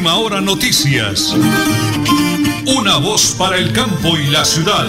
Última 0.00 0.16
Hora 0.16 0.40
Noticias. 0.40 1.36
Una 2.74 2.96
voz 2.96 3.36
para 3.38 3.58
el 3.58 3.70
campo 3.74 4.16
y 4.16 4.28
la 4.28 4.46
ciudad. 4.46 4.86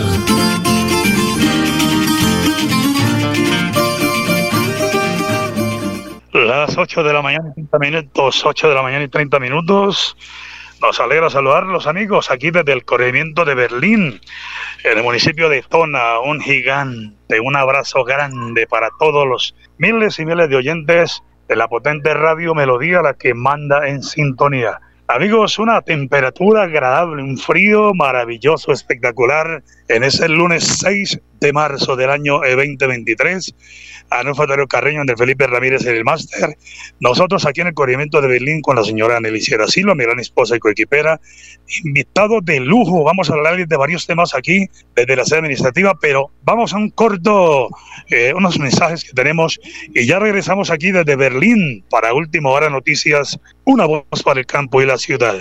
Las 6.31 6.77
8 6.77 7.03
de 7.03 7.11
la 7.11 7.21
mañana 7.21 7.49
y 7.49 7.55
30 7.55 7.79
minutos, 7.79 8.45
8 8.45 8.69
de 8.69 8.73
la 8.73 8.81
mañana 8.81 9.03
y 9.03 9.09
30 9.09 9.37
minutos. 9.39 10.15
Nos 10.81 10.97
alegra 11.01 11.29
saludar 11.29 11.65
los 11.65 11.87
amigos 11.87 12.31
aquí 12.31 12.49
desde 12.49 12.71
el 12.71 12.85
corregimiento 12.85 13.43
de 13.43 13.53
Berlín, 13.53 14.21
en 14.85 14.97
el 14.97 15.03
municipio 15.03 15.49
de 15.49 15.61
Tona, 15.61 16.19
un 16.19 16.39
gigante, 16.39 17.41
un 17.41 17.57
abrazo 17.57 18.05
grande 18.05 18.65
para 18.65 18.87
todos 18.97 19.27
los 19.27 19.55
miles 19.77 20.19
y 20.19 20.25
miles 20.25 20.47
de 20.49 20.55
oyentes 20.55 21.21
de 21.49 21.57
la 21.57 21.67
potente 21.67 22.13
radio 22.13 22.55
Melodía, 22.55 23.01
la 23.01 23.15
que 23.15 23.33
manda 23.33 23.89
en 23.89 24.03
sintonía. 24.03 24.79
Amigos, 25.13 25.59
una 25.59 25.81
temperatura 25.81 26.63
agradable, 26.63 27.21
un 27.21 27.37
frío 27.37 27.93
maravilloso, 27.93 28.71
espectacular 28.71 29.61
en 29.89 30.05
ese 30.05 30.29
lunes 30.29 30.63
6 30.79 31.19
de 31.41 31.51
marzo 31.51 31.97
del 31.97 32.11
año 32.11 32.39
2023 32.39 33.53
Anulfo 34.11 34.45
Darío 34.45 34.67
Carreño, 34.67 35.03
de 35.05 35.15
Felipe 35.15 35.47
Ramírez 35.47 35.85
en 35.85 35.95
el 35.95 36.03
máster. 36.03 36.57
Nosotros 36.99 37.45
aquí 37.45 37.61
en 37.61 37.67
el 37.67 37.73
corrimiento 37.73 38.21
de 38.21 38.27
Berlín 38.27 38.61
con 38.61 38.75
la 38.75 38.83
señora 38.83 39.17
Aneliciera 39.17 39.67
Silva, 39.67 39.95
mi 39.95 40.03
gran 40.03 40.19
esposa 40.19 40.55
y 40.55 40.59
coequipera. 40.59 41.19
Invitado 41.83 42.41
de 42.41 42.59
lujo, 42.59 43.03
vamos 43.03 43.29
a 43.29 43.33
hablar 43.33 43.65
de 43.65 43.77
varios 43.77 44.05
temas 44.05 44.35
aquí 44.35 44.69
desde 44.95 45.15
la 45.15 45.25
sede 45.25 45.39
administrativa, 45.39 45.97
pero 45.99 46.29
vamos 46.43 46.73
a 46.73 46.77
un 46.77 46.89
corto, 46.89 47.69
eh, 48.09 48.33
unos 48.35 48.59
mensajes 48.59 49.03
que 49.03 49.13
tenemos 49.13 49.59
y 49.93 50.05
ya 50.05 50.19
regresamos 50.19 50.69
aquí 50.69 50.91
desde 50.91 51.15
Berlín 51.15 51.83
para 51.89 52.13
Última 52.13 52.49
Hora 52.49 52.69
Noticias, 52.69 53.39
una 53.63 53.85
voz 53.85 54.03
para 54.23 54.39
el 54.41 54.45
campo 54.45 54.81
y 54.81 54.85
la 54.85 54.97
ciudad. 54.97 55.39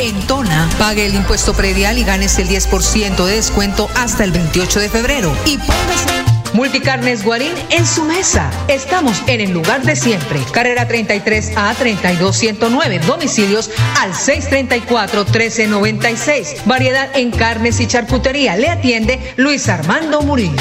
En 0.00 0.26
Tona, 0.28 0.68
pague 0.78 1.06
el 1.06 1.14
impuesto 1.14 1.54
predial 1.54 1.98
y 1.98 2.04
ganes 2.04 2.38
el 2.38 2.48
10% 2.48 3.24
de 3.24 3.34
descuento 3.34 3.88
hasta 3.96 4.22
el 4.22 4.30
28 4.30 4.80
de 4.80 4.88
febrero. 4.88 5.32
Y 5.44 5.58
póngase 5.58 6.27
Multicarnes 6.52 7.24
Guarín 7.24 7.52
en 7.70 7.86
su 7.86 8.04
mesa. 8.04 8.50
Estamos 8.68 9.22
en 9.26 9.40
el 9.40 9.52
lugar 9.52 9.82
de 9.82 9.96
siempre. 9.96 10.40
Carrera 10.52 10.88
33 10.88 11.52
a 11.56 11.74
32109. 11.74 13.00
Domicilios 13.00 13.70
al 14.00 14.14
634 14.14 15.24
1396. 15.24 16.62
Variedad 16.66 17.08
en 17.14 17.30
carnes 17.30 17.80
y 17.80 17.86
charcutería. 17.86 18.56
Le 18.56 18.68
atiende 18.68 19.18
Luis 19.36 19.68
Armando 19.68 20.22
Murillo. 20.22 20.56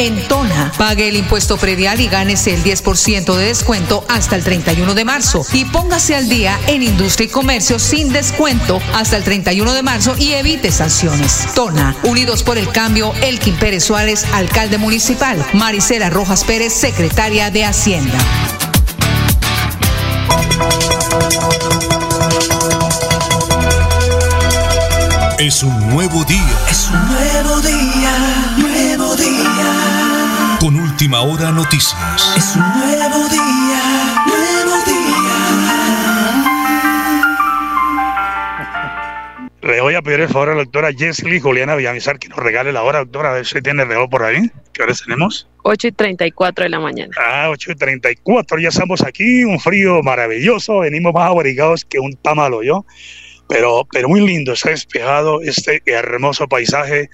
En 0.00 0.16
Tona, 0.28 0.72
pague 0.78 1.08
el 1.08 1.16
impuesto 1.16 1.58
predial 1.58 2.00
y 2.00 2.08
gánese 2.08 2.54
el 2.54 2.64
10% 2.64 3.36
de 3.36 3.44
descuento 3.44 4.02
hasta 4.08 4.34
el 4.34 4.42
31 4.42 4.94
de 4.94 5.04
marzo. 5.04 5.44
Y 5.52 5.66
póngase 5.66 6.14
al 6.14 6.26
día 6.26 6.58
en 6.68 6.82
industria 6.82 7.26
y 7.26 7.28
comercio 7.28 7.78
sin 7.78 8.10
descuento 8.10 8.80
hasta 8.94 9.18
el 9.18 9.24
31 9.24 9.74
de 9.74 9.82
marzo 9.82 10.16
y 10.16 10.32
evite 10.32 10.72
sanciones. 10.72 11.48
Tona, 11.54 11.94
Unidos 12.02 12.42
por 12.42 12.56
el 12.56 12.70
Cambio, 12.70 13.12
Elkin 13.20 13.56
Pérez 13.56 13.84
Suárez, 13.84 14.24
alcalde 14.32 14.78
municipal. 14.78 15.36
Maricela 15.52 16.08
Rojas 16.08 16.44
Pérez, 16.44 16.72
secretaria 16.72 17.50
de 17.50 17.66
Hacienda. 17.66 18.18
Es 25.38 25.62
un 25.62 25.90
nuevo 25.90 26.24
día. 26.24 26.58
Es 26.70 26.88
un 26.88 27.06
nuevo 27.08 27.60
día, 27.60 28.39
día. 29.20 30.58
Con 30.60 30.76
última 30.76 31.20
hora 31.20 31.52
noticias. 31.52 32.34
Es 32.36 32.56
un 32.56 32.62
nuevo 32.62 33.28
día, 33.28 34.24
nuevo 34.26 34.84
día. 34.84 35.00
Le 39.62 39.80
voy 39.82 39.94
a 39.94 40.02
pedir 40.02 40.20
el 40.20 40.28
favor 40.28 40.48
a 40.48 40.54
la 40.54 40.62
doctora 40.64 40.90
Jesly 40.92 41.38
Juliana 41.38 41.76
Villamizar 41.76 42.18
que 42.18 42.28
nos 42.28 42.38
regale 42.38 42.72
la 42.72 42.82
hora, 42.82 43.00
doctora, 43.00 43.30
a 43.30 43.34
ver 43.34 43.46
si 43.46 43.60
tiene 43.60 43.84
reloj 43.84 44.08
por 44.08 44.22
ahí. 44.22 44.50
¿Qué 44.72 44.82
horas 44.82 45.02
tenemos? 45.04 45.48
8 45.62 45.88
y 45.88 45.92
34 45.92 46.64
de 46.64 46.70
la 46.70 46.80
mañana. 46.80 47.12
Ah, 47.18 47.48
8 47.50 47.72
y 47.72 47.74
34, 47.74 48.58
ya 48.58 48.70
estamos 48.70 49.02
aquí, 49.02 49.44
un 49.44 49.60
frío 49.60 50.02
maravilloso, 50.02 50.80
venimos 50.80 51.12
más 51.12 51.30
abrigados 51.30 51.84
que 51.84 51.98
un 51.98 52.14
tamalo, 52.14 52.62
¿yo? 52.62 52.86
Pero, 53.50 53.84
pero 53.90 54.08
muy 54.08 54.20
lindo, 54.20 54.52
está 54.52 54.70
despejado 54.70 55.42
este 55.42 55.82
hermoso 55.84 56.46
paisaje 56.46 57.10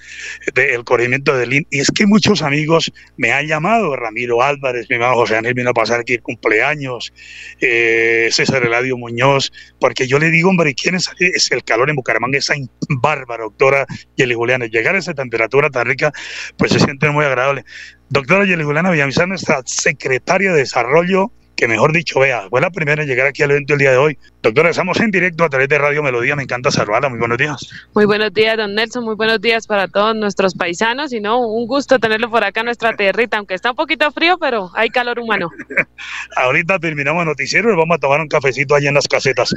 del 0.53 0.83
corregimiento 0.83 1.35
de 1.35 1.47
Lin. 1.47 1.67
Y 1.71 1.79
es 1.79 1.89
que 1.89 2.05
muchos 2.05 2.43
amigos 2.43 2.93
me 3.17 3.31
han 3.31 3.47
llamado, 3.47 3.95
Ramiro 3.95 4.43
Álvarez, 4.43 4.85
mi 4.87 4.97
hermano 4.97 5.15
José 5.15 5.37
Ángel 5.37 5.55
vino 5.55 5.71
a 5.71 5.73
pasar 5.73 6.01
aquí 6.01 6.19
cumpleaños, 6.19 7.11
eh, 7.59 8.29
César 8.31 8.63
Eladio 8.63 8.97
Muñoz, 8.97 9.51
porque 9.79 10.07
yo 10.07 10.19
le 10.19 10.29
digo, 10.29 10.51
hombre, 10.51 10.75
¿quién 10.75 10.93
es, 10.93 11.09
es 11.17 11.51
el 11.51 11.63
calor 11.63 11.89
en 11.89 11.95
Bucaramanga? 11.95 12.37
Es 12.37 12.51
bárbaro, 12.87 13.45
doctora 13.45 13.87
Yeli 14.15 14.35
Juliana. 14.35 14.67
Llegar 14.67 14.93
a 14.93 14.99
esa 14.99 15.15
temperatura 15.15 15.71
tan 15.71 15.87
rica, 15.87 16.13
pues 16.55 16.71
se 16.71 16.79
siente 16.79 17.09
muy 17.09 17.25
agradable. 17.25 17.65
Doctora 18.09 18.45
Yeli 18.45 18.63
Juliana 18.63 18.91
Villamizar, 18.91 19.27
nuestra 19.27 19.63
secretaria 19.65 20.51
de 20.53 20.59
Desarrollo 20.59 21.31
que 21.57 21.67
mejor 21.67 21.91
dicho, 21.91 22.19
vea, 22.19 22.47
fue 22.49 22.61
la 22.61 22.69
primera 22.69 23.01
en 23.01 23.09
llegar 23.09 23.27
aquí 23.27 23.41
al 23.41 23.51
evento 23.51 23.73
el 23.73 23.79
día 23.79 23.91
de 23.91 23.97
hoy. 23.97 24.17
Doctora, 24.43 24.69
estamos 24.69 24.99
en 24.99 25.09
directo 25.09 25.43
a 25.43 25.49
través 25.49 25.67
de 25.67 25.79
Radio 25.79 26.03
Melodía, 26.03 26.35
me 26.35 26.43
encanta 26.43 26.69
saludarla, 26.69 27.09
muy 27.09 27.17
buenos 27.17 27.39
días. 27.39 27.67
Muy 27.95 28.05
buenos 28.05 28.31
días, 28.31 28.55
don 28.57 28.75
Nelson, 28.75 29.03
muy 29.03 29.15
buenos 29.15 29.41
días 29.41 29.65
para 29.65 29.87
todos 29.87 30.15
nuestros 30.15 30.53
paisanos 30.53 31.11
y 31.11 31.19
no, 31.19 31.39
un 31.39 31.65
gusto 31.65 31.97
tenerlo 31.97 32.29
por 32.29 32.43
acá 32.43 32.59
en 32.59 32.67
nuestra 32.67 32.95
tierrita, 32.95 33.37
aunque 33.37 33.55
está 33.55 33.71
un 33.71 33.75
poquito 33.75 34.11
frío, 34.11 34.37
pero 34.37 34.69
hay 34.75 34.89
calor 34.89 35.19
humano. 35.19 35.49
Ahorita 36.37 36.77
terminamos 36.77 37.21
el 37.21 37.27
noticiero 37.27 37.73
y 37.73 37.75
vamos 37.75 37.95
a 37.95 37.99
tomar 37.99 38.21
un 38.21 38.27
cafecito 38.27 38.75
allá 38.75 38.89
en 38.89 38.95
las 38.95 39.07
casetas. 39.07 39.53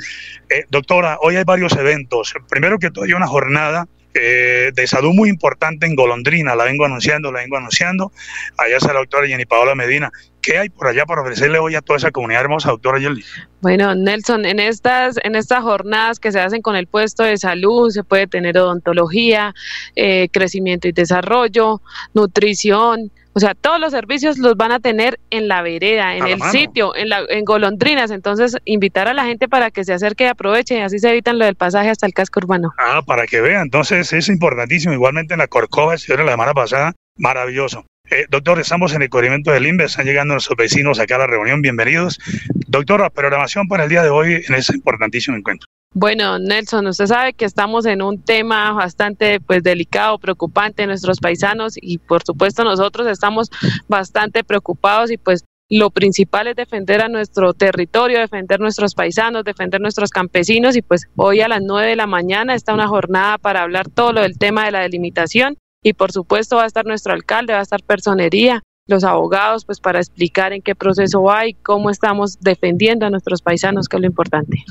Eh, 0.48 0.64
doctora, 0.70 1.18
hoy 1.20 1.36
hay 1.36 1.44
varios 1.44 1.74
eventos. 1.74 2.32
Primero 2.48 2.78
que 2.78 2.90
todo 2.90 3.04
hay 3.04 3.12
una 3.12 3.26
jornada 3.26 3.86
eh, 4.14 4.72
de 4.74 4.86
salud 4.86 5.12
muy 5.14 5.28
importante 5.28 5.86
en 5.86 5.94
Golondrina, 5.94 6.54
la 6.56 6.64
vengo 6.64 6.84
anunciando, 6.84 7.30
la 7.30 7.40
vengo 7.40 7.56
anunciando. 7.56 8.12
Allá 8.56 8.76
está 8.76 8.92
la 8.92 9.00
doctora 9.00 9.26
Jenny 9.26 9.44
Paola 9.44 9.74
Medina. 9.74 10.10
¿Qué 10.40 10.58
hay 10.58 10.68
por 10.70 10.88
allá 10.88 11.04
para 11.04 11.20
ofrecerle 11.20 11.58
hoy 11.58 11.74
a 11.74 11.82
toda 11.82 11.98
esa 11.98 12.10
comunidad 12.10 12.42
hermosa, 12.42 12.70
doctora 12.70 12.98
Yeli? 12.98 13.22
Bueno, 13.60 13.94
Nelson, 13.94 14.46
en 14.46 14.58
estas, 14.58 15.16
en 15.22 15.36
estas 15.36 15.62
jornadas 15.62 16.18
que 16.18 16.32
se 16.32 16.40
hacen 16.40 16.62
con 16.62 16.76
el 16.76 16.86
puesto 16.86 17.22
de 17.22 17.36
salud, 17.36 17.90
se 17.90 18.04
puede 18.04 18.26
tener 18.26 18.56
odontología, 18.56 19.54
eh, 19.96 20.28
crecimiento 20.32 20.88
y 20.88 20.92
desarrollo, 20.92 21.82
nutrición, 22.14 23.12
o 23.40 23.46
sea, 23.46 23.54
todos 23.54 23.80
los 23.80 23.92
servicios 23.92 24.36
los 24.36 24.54
van 24.54 24.70
a 24.70 24.80
tener 24.80 25.18
en 25.30 25.48
la 25.48 25.62
vereda, 25.62 26.14
en 26.14 26.26
el 26.26 26.42
sitio, 26.42 26.94
en, 26.94 27.08
la, 27.08 27.22
en 27.26 27.46
golondrinas. 27.46 28.10
Entonces, 28.10 28.54
invitar 28.66 29.08
a 29.08 29.14
la 29.14 29.24
gente 29.24 29.48
para 29.48 29.70
que 29.70 29.82
se 29.82 29.94
acerque 29.94 30.24
y 30.24 30.26
aproveche, 30.26 30.76
y 30.76 30.80
así 30.80 30.98
se 30.98 31.08
evitan 31.08 31.38
lo 31.38 31.46
del 31.46 31.54
pasaje 31.54 31.88
hasta 31.88 32.04
el 32.04 32.12
casco 32.12 32.40
urbano. 32.40 32.70
Ah, 32.76 33.00
para 33.00 33.26
que 33.26 33.40
vean. 33.40 33.62
Entonces, 33.62 34.12
es 34.12 34.28
importantísimo. 34.28 34.92
Igualmente 34.92 35.32
en 35.32 35.38
la 35.38 35.46
Corcova, 35.46 35.94
la 35.94 35.98
semana 35.98 36.52
pasada, 36.52 36.92
maravilloso. 37.16 37.86
Eh, 38.10 38.26
doctor, 38.28 38.60
estamos 38.60 38.92
en 38.92 39.00
el 39.00 39.08
corrimiento 39.08 39.52
del 39.52 39.66
INVE, 39.66 39.84
están 39.84 40.04
llegando 40.04 40.34
nuestros 40.34 40.58
vecinos 40.58 41.00
acá 41.00 41.14
a 41.14 41.20
la 41.20 41.26
reunión, 41.26 41.62
bienvenidos. 41.62 42.18
Doctor, 42.66 43.00
la 43.00 43.08
programación 43.08 43.68
para 43.68 43.84
el 43.84 43.88
día 43.88 44.02
de 44.02 44.10
hoy 44.10 44.44
en 44.46 44.54
ese 44.54 44.74
importantísimo 44.74 45.36
encuentro. 45.36 45.66
Bueno, 45.92 46.38
Nelson, 46.38 46.86
usted 46.86 47.06
sabe 47.06 47.32
que 47.32 47.44
estamos 47.44 47.84
en 47.84 48.00
un 48.00 48.22
tema 48.22 48.72
bastante 48.72 49.40
pues 49.40 49.64
delicado, 49.64 50.20
preocupante 50.20 50.86
nuestros 50.86 51.18
paisanos 51.18 51.74
y 51.76 51.98
por 51.98 52.22
supuesto 52.22 52.62
nosotros 52.62 53.08
estamos 53.08 53.50
bastante 53.88 54.44
preocupados 54.44 55.10
y 55.10 55.16
pues 55.16 55.44
lo 55.68 55.90
principal 55.90 56.46
es 56.46 56.54
defender 56.54 57.00
a 57.00 57.08
nuestro 57.08 57.54
territorio, 57.54 58.20
defender 58.20 58.60
nuestros 58.60 58.94
paisanos, 58.94 59.42
defender 59.42 59.80
nuestros 59.80 60.10
campesinos 60.10 60.76
y 60.76 60.82
pues 60.82 61.08
hoy 61.16 61.40
a 61.40 61.48
las 61.48 61.60
nueve 61.60 61.88
de 61.88 61.96
la 61.96 62.06
mañana 62.06 62.54
está 62.54 62.72
una 62.72 62.86
jornada 62.86 63.38
para 63.38 63.62
hablar 63.62 63.88
todo 63.88 64.12
lo 64.12 64.20
del 64.20 64.38
tema 64.38 64.64
de 64.64 64.70
la 64.70 64.80
delimitación 64.80 65.56
y 65.82 65.94
por 65.94 66.12
supuesto 66.12 66.56
va 66.56 66.64
a 66.64 66.66
estar 66.66 66.86
nuestro 66.86 67.14
alcalde, 67.14 67.52
va 67.52 67.58
a 67.58 67.62
estar 67.62 67.82
personería, 67.82 68.62
los 68.90 69.04
abogados, 69.04 69.64
pues 69.64 69.80
para 69.80 69.98
explicar 69.98 70.52
en 70.52 70.62
qué 70.62 70.74
proceso 70.74 71.22
va 71.22 71.46
y 71.46 71.54
cómo 71.54 71.90
estamos 71.90 72.38
defendiendo 72.40 73.06
a 73.06 73.10
nuestros 73.10 73.40
paisanos, 73.40 73.88
que 73.88 73.96
es 73.96 74.00
lo 74.00 74.06
importante. 74.06 74.62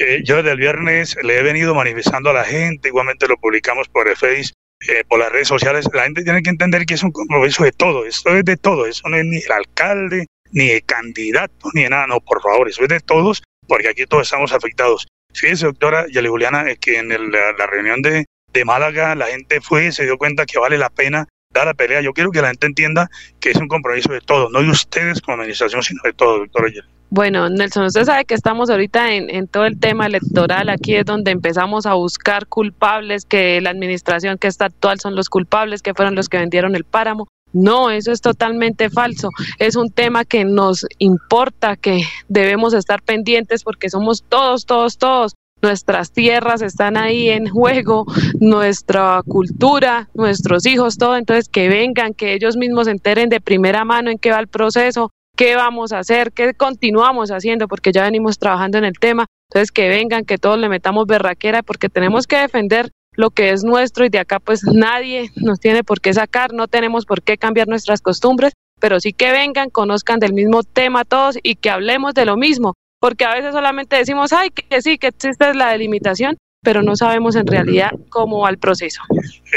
Eh, 0.00 0.22
yo 0.24 0.36
desde 0.36 0.52
el 0.52 0.58
viernes 0.58 1.16
le 1.22 1.38
he 1.38 1.42
venido 1.42 1.74
manifestando 1.74 2.30
a 2.30 2.34
la 2.34 2.44
gente, 2.44 2.88
igualmente 2.88 3.26
lo 3.26 3.36
publicamos 3.36 3.88
por 3.88 4.08
el 4.08 4.16
Face, 4.16 4.52
eh, 4.88 5.04
por 5.08 5.18
las 5.18 5.32
redes 5.32 5.48
sociales. 5.48 5.88
La 5.92 6.04
gente 6.04 6.22
tiene 6.22 6.42
que 6.42 6.50
entender 6.50 6.84
que 6.84 6.94
es 6.94 7.02
un 7.02 7.12
compromiso 7.12 7.64
de 7.64 7.72
todo, 7.72 8.04
esto 8.04 8.34
es 8.36 8.44
de 8.44 8.56
todo, 8.56 8.86
eso 8.86 9.08
no 9.08 9.16
es 9.16 9.24
ni 9.24 9.36
el 9.38 9.52
alcalde, 9.52 10.26
ni 10.52 10.70
el 10.70 10.84
candidato, 10.84 11.70
ni 11.74 11.82
de 11.84 11.90
nada, 11.90 12.06
no, 12.06 12.20
por 12.20 12.42
favor, 12.42 12.68
eso 12.68 12.82
es 12.82 12.88
de 12.88 13.00
todos, 13.00 13.42
porque 13.66 13.88
aquí 13.88 14.06
todos 14.06 14.24
estamos 14.24 14.52
afectados. 14.52 15.06
Fíjese, 15.32 15.66
doctora 15.66 16.06
Yali 16.10 16.28
Juliana, 16.28 16.64
que 16.80 16.98
en 16.98 17.08
la, 17.08 17.66
reunión 17.66 18.02
de, 18.02 18.24
de 18.52 18.64
Málaga 18.64 19.14
la 19.14 19.26
gente 19.26 19.60
fue 19.60 19.86
y 19.86 19.92
se 19.92 20.04
dio 20.04 20.18
cuenta 20.18 20.46
que 20.46 20.58
vale 20.58 20.78
la 20.78 20.90
pena 20.90 21.28
da 21.52 21.64
la 21.64 21.74
pelea. 21.74 22.00
Yo 22.00 22.12
quiero 22.12 22.30
que 22.30 22.42
la 22.42 22.48
gente 22.48 22.66
entienda 22.66 23.10
que 23.40 23.50
es 23.50 23.56
un 23.56 23.68
compromiso 23.68 24.12
de 24.12 24.20
todos, 24.20 24.50
no 24.50 24.60
de 24.60 24.70
ustedes 24.70 25.20
como 25.20 25.38
administración, 25.38 25.82
sino 25.82 26.00
de 26.04 26.12
todos, 26.12 26.40
doctor 26.40 26.70
Bueno, 27.10 27.48
Nelson, 27.48 27.86
usted 27.86 28.04
sabe 28.04 28.24
que 28.24 28.34
estamos 28.34 28.70
ahorita 28.70 29.12
en, 29.12 29.30
en, 29.30 29.48
todo 29.48 29.64
el 29.64 29.78
tema 29.78 30.06
electoral. 30.06 30.68
Aquí 30.68 30.94
es 30.94 31.04
donde 31.04 31.30
empezamos 31.30 31.86
a 31.86 31.94
buscar 31.94 32.46
culpables, 32.46 33.24
que 33.24 33.60
la 33.60 33.70
administración 33.70 34.38
que 34.38 34.48
está 34.48 34.66
actual 34.66 35.00
son 35.00 35.14
los 35.14 35.28
culpables, 35.28 35.82
que 35.82 35.94
fueron 35.94 36.14
los 36.14 36.28
que 36.28 36.38
vendieron 36.38 36.74
el 36.76 36.84
páramo. 36.84 37.28
No, 37.54 37.90
eso 37.90 38.12
es 38.12 38.20
totalmente 38.20 38.90
falso. 38.90 39.30
Es 39.58 39.74
un 39.74 39.90
tema 39.90 40.26
que 40.26 40.44
nos 40.44 40.84
importa, 40.98 41.76
que 41.76 42.02
debemos 42.28 42.74
estar 42.74 43.00
pendientes 43.02 43.64
porque 43.64 43.88
somos 43.88 44.22
todos, 44.28 44.66
todos, 44.66 44.98
todos 44.98 45.34
nuestras 45.62 46.12
tierras 46.12 46.62
están 46.62 46.96
ahí 46.96 47.28
en 47.28 47.48
juego, 47.48 48.06
nuestra 48.40 49.22
cultura, 49.26 50.08
nuestros 50.14 50.66
hijos, 50.66 50.98
todo. 50.98 51.16
Entonces, 51.16 51.48
que 51.48 51.68
vengan, 51.68 52.14
que 52.14 52.34
ellos 52.34 52.56
mismos 52.56 52.86
se 52.86 52.92
enteren 52.92 53.28
de 53.28 53.40
primera 53.40 53.84
mano 53.84 54.10
en 54.10 54.18
qué 54.18 54.30
va 54.30 54.40
el 54.40 54.48
proceso, 54.48 55.10
qué 55.36 55.56
vamos 55.56 55.92
a 55.92 56.00
hacer, 56.00 56.32
qué 56.32 56.54
continuamos 56.54 57.30
haciendo, 57.30 57.68
porque 57.68 57.92
ya 57.92 58.04
venimos 58.04 58.38
trabajando 58.38 58.78
en 58.78 58.84
el 58.84 58.98
tema. 58.98 59.26
Entonces, 59.50 59.72
que 59.72 59.88
vengan, 59.88 60.24
que 60.24 60.38
todos 60.38 60.58
le 60.58 60.68
metamos 60.68 61.06
berraquera, 61.06 61.62
porque 61.62 61.88
tenemos 61.88 62.26
que 62.26 62.36
defender 62.36 62.90
lo 63.18 63.30
que 63.30 63.50
es 63.50 63.64
nuestro 63.64 64.04
y 64.04 64.10
de 64.10 64.20
acá 64.20 64.38
pues 64.38 64.62
nadie 64.62 65.32
nos 65.34 65.58
tiene 65.58 65.82
por 65.82 66.00
qué 66.00 66.14
sacar, 66.14 66.52
no 66.52 66.68
tenemos 66.68 67.04
por 67.04 67.20
qué 67.20 67.36
cambiar 67.36 67.66
nuestras 67.66 68.00
costumbres, 68.00 68.52
pero 68.78 69.00
sí 69.00 69.12
que 69.12 69.32
vengan, 69.32 69.70
conozcan 69.70 70.20
del 70.20 70.32
mismo 70.32 70.62
tema 70.62 71.04
todos 71.04 71.36
y 71.42 71.56
que 71.56 71.68
hablemos 71.68 72.14
de 72.14 72.24
lo 72.24 72.36
mismo, 72.36 72.74
porque 73.00 73.24
a 73.24 73.34
veces 73.34 73.52
solamente 73.52 73.96
decimos, 73.96 74.32
ay, 74.32 74.50
que 74.50 74.82
sí, 74.82 74.98
que 74.98 75.08
existe 75.08 75.54
la 75.54 75.70
delimitación, 75.72 76.36
pero 76.62 76.82
no 76.82 76.96
sabemos 76.96 77.36
en 77.36 77.46
realidad 77.46 77.90
cómo 78.08 78.40
va 78.40 78.50
el 78.50 78.58
proceso. 78.58 79.00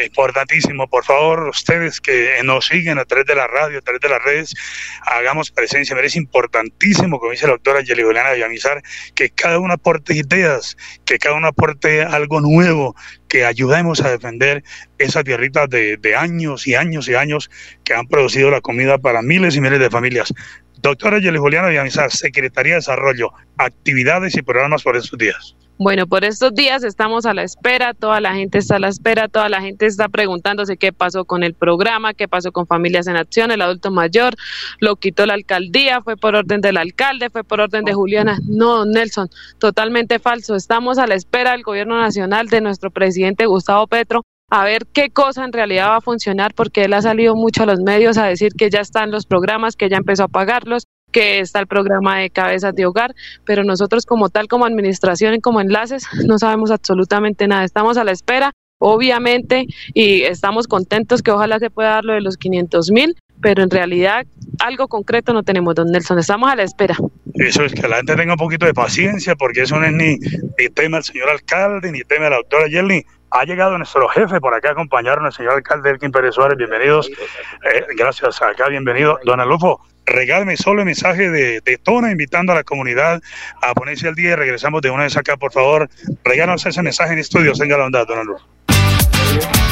Importantísimo, 0.05 0.87
por 0.87 1.03
favor, 1.03 1.49
ustedes 1.49 1.99
que 1.99 2.39
nos 2.43 2.67
siguen 2.67 2.99
a 2.99 3.05
través 3.05 3.25
de 3.25 3.35
la 3.35 3.47
radio, 3.47 3.79
a 3.79 3.81
través 3.81 4.01
de 4.01 4.09
las 4.09 4.23
redes, 4.23 4.53
hagamos 5.01 5.49
presencia. 5.49 5.97
Es 5.99 6.15
importantísimo, 6.15 7.19
como 7.19 7.31
dice 7.31 7.47
la 7.47 7.53
doctora 7.53 7.81
Yeli 7.81 8.03
Juliana 8.03 8.33
Villamizar, 8.33 8.83
que 9.15 9.29
cada 9.29 9.59
uno 9.59 9.73
aporte 9.73 10.13
ideas, 10.13 10.77
que 11.03 11.17
cada 11.17 11.35
uno 11.35 11.47
aporte 11.47 12.03
algo 12.03 12.39
nuevo, 12.39 12.95
que 13.27 13.45
ayudemos 13.45 14.01
a 14.01 14.11
defender 14.11 14.63
esas 14.99 15.23
tierritas 15.23 15.69
de 15.69 16.15
años 16.15 16.67
y 16.67 16.75
años 16.75 17.09
y 17.09 17.15
años 17.15 17.49
que 17.83 17.93
han 17.93 18.07
producido 18.07 18.51
la 18.51 18.61
comida 18.61 18.99
para 18.99 19.21
miles 19.21 19.55
y 19.55 19.61
miles 19.61 19.79
de 19.79 19.89
familias. 19.89 20.33
Doctora 20.81 21.19
Yeli 21.19 21.37
Juliana 21.37 21.67
Villamizar, 21.67 22.11
Secretaría 22.11 22.73
de 22.73 22.77
Desarrollo, 22.77 23.29
actividades 23.57 24.35
y 24.35 24.41
programas 24.41 24.81
por 24.83 24.97
estos 24.97 25.17
días. 25.17 25.55
Bueno, 25.77 26.05
por 26.05 26.23
estos 26.23 26.53
días 26.53 26.83
estamos 26.83 27.25
a 27.25 27.33
la 27.33 27.41
espera, 27.41 27.95
toda 27.95 28.21
la 28.21 28.35
gente 28.35 28.59
está 28.59 28.75
a 28.75 28.79
la 28.79 28.87
espera, 28.87 29.27
toda 29.27 29.49
la 29.49 29.61
gente 29.61 29.87
está 29.87 30.09
preguntándose 30.09 30.77
qué 30.77 30.93
pasó 30.93 31.25
con 31.25 31.41
el 31.41 31.55
programa, 31.55 32.13
qué 32.13 32.27
pasó 32.27 32.51
con 32.51 32.67
Familias 32.67 33.07
en 33.07 33.15
Acción, 33.15 33.49
el 33.49 33.63
adulto 33.63 33.89
mayor, 33.89 34.35
lo 34.79 34.95
quitó 34.95 35.25
la 35.25 35.33
alcaldía, 35.33 36.01
fue 36.01 36.17
por 36.17 36.35
orden 36.35 36.61
del 36.61 36.77
alcalde, 36.77 37.31
fue 37.31 37.43
por 37.43 37.61
orden 37.61 37.83
de 37.83 37.93
Juliana. 37.93 38.37
No, 38.47 38.85
Nelson, 38.85 39.29
totalmente 39.57 40.19
falso. 40.19 40.55
Estamos 40.55 40.99
a 40.99 41.07
la 41.07 41.15
espera 41.15 41.53
del 41.53 41.63
gobierno 41.63 41.99
nacional 41.99 42.47
de 42.47 42.61
nuestro 42.61 42.91
presidente 42.91 43.47
Gustavo 43.47 43.87
Petro 43.87 44.23
a 44.51 44.65
ver 44.65 44.85
qué 44.85 45.09
cosa 45.09 45.45
en 45.45 45.53
realidad 45.53 45.87
va 45.87 45.95
a 45.95 46.01
funcionar, 46.01 46.53
porque 46.53 46.83
él 46.83 46.93
ha 46.93 47.01
salido 47.01 47.35
mucho 47.35 47.63
a 47.63 47.65
los 47.65 47.79
medios 47.79 48.17
a 48.17 48.25
decir 48.25 48.51
que 48.53 48.69
ya 48.69 48.81
están 48.81 49.09
los 49.09 49.25
programas, 49.25 49.77
que 49.77 49.89
ya 49.89 49.95
empezó 49.95 50.25
a 50.25 50.27
pagarlos, 50.27 50.83
que 51.13 51.39
está 51.39 51.59
el 51.59 51.67
programa 51.67 52.19
de 52.19 52.29
cabezas 52.29 52.75
de 52.75 52.85
hogar, 52.85 53.15
pero 53.45 53.63
nosotros 53.63 54.05
como 54.05 54.29
tal, 54.29 54.49
como 54.49 54.65
administración 54.65 55.33
y 55.35 55.39
como 55.39 55.61
enlaces, 55.61 56.05
no 56.25 56.37
sabemos 56.37 56.69
absolutamente 56.69 57.47
nada. 57.47 57.63
Estamos 57.63 57.95
a 57.95 58.03
la 58.03 58.11
espera, 58.11 58.51
obviamente, 58.77 59.67
y 59.93 60.23
estamos 60.23 60.67
contentos 60.67 61.21
que 61.21 61.31
ojalá 61.31 61.57
se 61.59 61.69
pueda 61.69 61.91
dar 61.91 62.03
lo 62.03 62.13
de 62.13 62.21
los 62.21 62.35
500 62.35 62.91
mil, 62.91 63.15
pero 63.41 63.63
en 63.63 63.69
realidad 63.69 64.25
algo 64.59 64.89
concreto 64.89 65.31
no 65.31 65.43
tenemos, 65.43 65.75
don 65.75 65.91
Nelson. 65.91 66.19
Estamos 66.19 66.51
a 66.51 66.57
la 66.57 66.63
espera. 66.63 66.97
Eso 67.35 67.63
es 67.63 67.73
que 67.73 67.87
la 67.87 67.97
gente 67.97 68.17
tenga 68.17 68.33
un 68.33 68.37
poquito 68.37 68.65
de 68.65 68.73
paciencia, 68.73 69.35
porque 69.35 69.61
eso 69.61 69.79
no 69.79 69.85
es 69.85 69.93
ni, 69.93 70.17
ni 70.17 70.69
tema 70.73 70.97
del 70.97 71.05
señor 71.05 71.29
alcalde, 71.29 71.89
ni 71.93 72.01
tema 72.01 72.25
de 72.25 72.31
la 72.31 72.35
doctora 72.35 72.67
Yerli, 72.67 73.05
ha 73.31 73.45
llegado 73.45 73.77
nuestro 73.77 74.07
jefe 74.09 74.39
por 74.39 74.53
acá 74.53 74.69
a 74.69 74.71
acompañarnos, 74.73 75.33
el 75.33 75.37
señor 75.37 75.53
alcalde 75.53 75.89
Elkin 75.89 76.11
Pérez 76.11 76.35
Suárez. 76.35 76.57
Bienvenidos. 76.57 77.09
Eh, 77.09 77.85
gracias 77.97 78.41
acá, 78.41 78.67
bienvenido. 78.67 79.19
Don 79.23 79.39
Alufo, 79.39 79.81
regálame 80.05 80.57
solo 80.57 80.81
el 80.81 80.85
mensaje 80.85 81.29
de, 81.29 81.61
de, 81.61 81.77
Tona, 81.77 82.11
invitando 82.11 82.51
a 82.51 82.55
la 82.55 82.63
comunidad 82.63 83.21
a 83.61 83.73
ponerse 83.73 84.07
al 84.07 84.15
día 84.15 84.31
y 84.31 84.35
regresamos 84.35 84.81
de 84.81 84.89
una 84.89 85.03
vez 85.03 85.15
acá, 85.17 85.37
por 85.37 85.51
favor. 85.51 85.89
Regálanos 86.23 86.65
ese 86.65 86.81
mensaje 86.81 87.13
en 87.13 87.19
estudio, 87.19 87.53
tenga 87.53 87.77
la 87.77 87.83
bondad, 87.83 88.05
don 88.05 88.19
Alufo. 88.19 88.45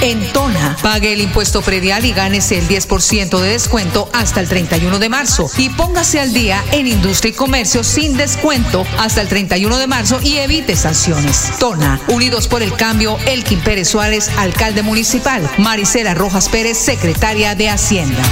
En 0.02 0.26
Tona, 0.32 0.78
pague 0.82 1.12
el 1.12 1.22
impuesto 1.22 1.62
predial 1.62 2.06
y 2.06 2.14
gánese 2.14 2.58
el 2.58 2.68
10% 2.68 3.40
de 3.40 3.50
descuento 3.50 4.10
hasta 4.14 4.40
el 4.40 4.48
31 4.48 4.98
de 4.98 5.10
marzo. 5.10 5.50
Y 5.58 5.70
póngase 5.70 6.20
al 6.20 6.34
día 6.34 6.64
en 6.72 6.88
industria 6.88 7.32
y 7.32 7.34
comercio 7.34 7.84
sin 7.84 8.16
descuento 8.16 8.86
hasta 8.98 9.22
el 9.22 9.28
31 9.28 9.78
de 9.78 9.88
marzo 9.88 10.20
y 10.22 10.38
evite 10.38 10.76
sanciones. 10.76 11.52
Tona, 11.60 12.00
Unidos 12.08 12.48
por 12.48 12.64
el 12.64 12.74
Cambio, 12.74 13.18
Elkin 13.28 13.60
Pérez 13.60 13.90
Suárez, 13.90 14.30
alcalde 14.38 14.84
municipal. 14.84 15.50
Maricela 15.58 16.14
Rojas 16.14 16.48
Pérez, 16.48 16.78
secretaria 16.78 17.56
de 17.56 17.70
Hacienda. 17.70 18.24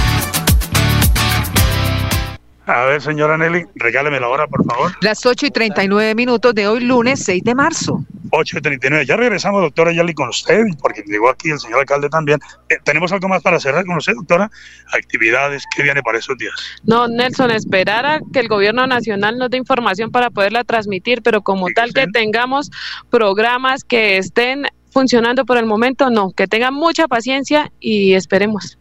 A 2.68 2.84
ver, 2.84 3.00
señora 3.00 3.38
Nelly, 3.38 3.64
regáleme 3.76 4.20
la 4.20 4.28
hora, 4.28 4.46
por 4.46 4.62
favor. 4.62 4.92
Las 5.00 5.24
8 5.24 5.46
y 5.46 5.50
39 5.50 6.14
minutos 6.14 6.54
de 6.54 6.68
hoy, 6.68 6.80
lunes 6.80 7.24
6 7.24 7.42
de 7.42 7.54
marzo. 7.54 8.04
8 8.30 8.58
y 8.58 8.60
39. 8.60 9.06
Ya 9.06 9.16
regresamos, 9.16 9.62
doctora 9.62 9.90
Yali, 9.90 10.12
con 10.12 10.28
usted, 10.28 10.64
porque 10.82 11.02
llegó 11.06 11.30
aquí 11.30 11.50
el 11.50 11.58
señor 11.58 11.80
alcalde 11.80 12.10
también. 12.10 12.38
Eh, 12.68 12.76
¿Tenemos 12.84 13.10
algo 13.10 13.26
más 13.26 13.42
para 13.42 13.58
cerrar 13.58 13.86
con 13.86 13.96
usted, 13.96 14.12
doctora? 14.14 14.50
Actividades, 14.92 15.64
¿qué 15.74 15.82
viene 15.82 16.02
para 16.02 16.18
esos 16.18 16.36
días? 16.36 16.52
No, 16.84 17.08
Nelson, 17.08 17.50
esperar 17.52 18.04
a 18.04 18.20
que 18.34 18.40
el 18.40 18.48
gobierno 18.48 18.86
nacional 18.86 19.38
nos 19.38 19.48
dé 19.48 19.56
información 19.56 20.10
para 20.10 20.28
poderla 20.28 20.62
transmitir, 20.62 21.22
pero 21.22 21.40
como 21.40 21.68
tal 21.74 21.94
que 21.94 22.06
tengamos 22.08 22.70
programas 23.08 23.82
que 23.82 24.18
estén 24.18 24.66
funcionando 24.90 25.44
por 25.44 25.58
el 25.58 25.66
momento, 25.66 26.10
no, 26.10 26.32
que 26.32 26.46
tengan 26.46 26.74
mucha 26.74 27.08
paciencia 27.08 27.70
y 27.80 28.14
esperemos 28.14 28.78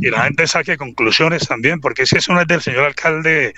y 0.00 0.10
la 0.10 0.24
gente 0.24 0.46
saque 0.46 0.76
conclusiones 0.76 1.46
también, 1.48 1.80
porque 1.80 2.06
si 2.06 2.16
eso 2.16 2.32
no 2.32 2.40
es 2.40 2.46
del 2.46 2.60
señor 2.60 2.84
alcalde, 2.84 3.48
eh, 3.48 3.54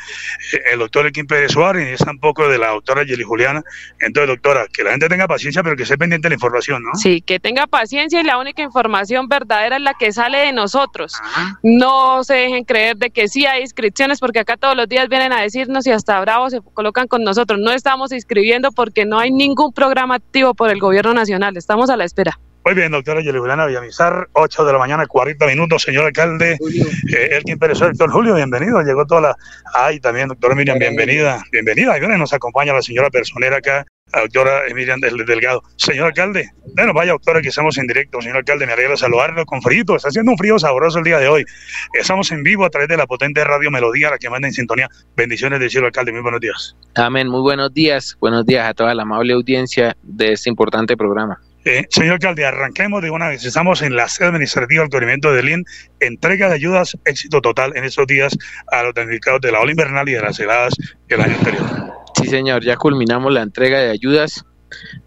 el 0.73 0.79
doctor 0.79 1.07
Equín 1.07 1.27
Pérez 1.27 1.53
Suárez, 1.53 1.87
ni 1.87 1.93
es 1.93 2.01
tampoco 2.01 2.49
de 2.49 2.59
la 2.59 2.69
doctora 2.69 3.03
Yeli 3.03 3.23
Juliana. 3.23 3.63
Entonces, 4.01 4.29
doctora, 4.29 4.67
que 4.73 4.83
la 4.83 4.93
gente 4.93 5.09
tenga 5.09 5.27
paciencia, 5.27 5.63
pero 5.63 5.77
que 5.77 5.83
esté 5.83 5.99
pendiente 5.99 6.27
de 6.27 6.31
la 6.31 6.35
información, 6.37 6.83
¿no? 6.83 6.95
Sí, 6.95 7.21
que 7.21 7.41
tenga 7.41 7.67
paciencia 7.67 8.21
y 8.21 8.25
la 8.25 8.39
única 8.39 8.63
información 8.63 9.29
verdadera 9.29 9.77
es 9.77 9.83
la 9.83 9.95
que 9.95 10.13
sale 10.13 10.39
de 10.39 10.53
nosotros. 10.53 11.15
No 11.63 12.23
se 12.25 12.35
dejen 12.35 12.65
creer 12.65 12.97
de 12.97 13.11
que 13.11 13.29
sí 13.29 13.47
hay 13.47 13.63
inscripciones, 13.63 14.21
porque 14.21 14.41
acá 14.41 14.57
todos 14.57 14.77
los 14.77 14.89
días 14.89 15.09
vienen 15.09 15.33
a 15.33 15.41
decirnos 15.41 15.87
y 15.87 15.91
hasta 15.91 16.21
bravo 16.21 16.51
se 16.51 16.61
colocan 16.61 17.09
con 17.09 17.25
nosotros. 17.25 17.59
No 17.59 17.73
estamos 17.73 18.13
inscribiendo 18.13 18.73
porque 18.73 19.05
no 19.05 19.19
hay 19.19 19.31
ningún 19.31 19.73
programa 19.73 20.17
activo 20.17 20.55
por 20.55 20.71
el 20.71 20.79
gobierno 20.79 21.15
nacional. 21.15 21.57
Estamos 21.57 21.88
a 21.89 21.97
la 21.97 22.05
espera. 22.05 22.39
Muy 22.69 22.75
bien, 22.75 22.93
doctora 22.93 23.23
Yelijuliana 23.23 23.65
Villamizar, 23.65 24.29
8 24.33 24.65
de 24.67 24.73
la 24.75 24.79
mañana, 24.79 25.07
40 25.07 25.47
minutos, 25.47 25.81
señor 25.81 26.05
alcalde. 26.05 26.59
Eh, 27.11 27.29
Elkin 27.33 27.59
Pérez, 27.59 27.79
doctor 27.79 28.11
Julio, 28.11 28.35
bienvenido. 28.35 28.83
Llegó 28.83 29.07
toda 29.07 29.21
la. 29.23 29.37
Ay, 29.73 30.01
también, 30.01 30.29
doctora 30.29 30.55
Miriam, 30.55 30.79
bienvenida. 30.79 31.43
Bienvenida. 31.51 31.97
Y 31.97 32.01
bueno, 32.01 32.19
nos 32.19 32.35
acompaña 32.35 32.75
la 32.75 32.83
señora 32.83 33.09
personera 33.09 33.57
acá, 33.57 33.87
la 34.13 34.21
doctora 34.21 34.67
Emilian 34.67 35.01
del 35.01 35.17
Delgado. 35.25 35.63
Señor 35.77 36.09
alcalde, 36.09 36.51
bueno, 36.77 36.93
vaya 36.93 37.13
doctora 37.13 37.41
que 37.41 37.49
estamos 37.49 37.79
en 37.79 37.87
directo, 37.87 38.21
señor 38.21 38.37
alcalde, 38.37 38.67
me 38.67 38.75
alegra 38.75 38.99
saludarlo 38.99 39.47
con 39.47 39.63
frío, 39.63 39.85
está 39.97 40.09
haciendo 40.09 40.33
un 40.33 40.37
frío 40.37 40.59
sabroso 40.59 40.99
el 40.99 41.05
día 41.05 41.19
de 41.19 41.29
hoy. 41.29 41.45
Estamos 41.95 42.31
en 42.33 42.43
vivo 42.43 42.67
a 42.67 42.71
través 42.71 42.89
de 42.89 42.99
la 42.99 43.07
potente 43.07 43.43
radio 43.45 43.71
Melodía, 43.71 44.11
la 44.11 44.19
que 44.19 44.29
manda 44.29 44.47
en 44.47 44.53
sintonía. 44.53 44.89
Bendiciones 45.17 45.59
del 45.61 45.71
cielo, 45.71 45.87
alcalde, 45.87 46.13
muy 46.13 46.21
buenos 46.21 46.41
días. 46.41 46.77
Amén, 46.97 47.29
muy 47.29 47.41
buenos 47.41 47.73
días, 47.73 48.15
buenos 48.21 48.45
días 48.45 48.69
a 48.69 48.75
toda 48.75 48.95
la 48.95 49.05
amable 49.05 49.33
audiencia 49.33 49.97
de 50.03 50.33
este 50.33 50.51
importante 50.51 50.95
programa. 50.99 51.41
Eh, 51.69 51.87
señor 51.91 52.15
alcalde, 52.15 52.47
arranquemos 52.47 53.03
de 53.03 53.11
una 53.11 53.29
vez. 53.29 53.45
Estamos 53.45 53.83
en 53.83 53.95
la 53.95 54.09
sede 54.09 54.29
administrativa 54.29 54.81
del 54.81 54.91
corrimiento 54.91 55.35
de 55.35 55.43
LIN. 55.43 55.67
Entrega 56.01 56.49
de 56.49 56.55
ayudas, 56.55 56.97
éxito 57.05 57.43
total 57.43 57.77
en 57.77 57.85
estos 57.85 58.07
días 58.07 58.35
a 58.73 58.85
los 58.85 58.95
damnificados 58.95 59.43
de 59.43 59.53
la 59.53 59.61
ola 59.61 59.73
invernal 59.73 60.09
y 60.09 60.13
de 60.13 60.23
las 60.23 60.41
heladas 60.41 60.73
el 61.09 61.21
año 61.21 61.35
anterior. 61.35 61.67
Sí, 62.19 62.27
señor, 62.27 62.65
ya 62.65 62.77
culminamos 62.77 63.35
la 63.35 63.43
entrega 63.43 63.81
de 63.81 63.91
ayudas 63.91 64.47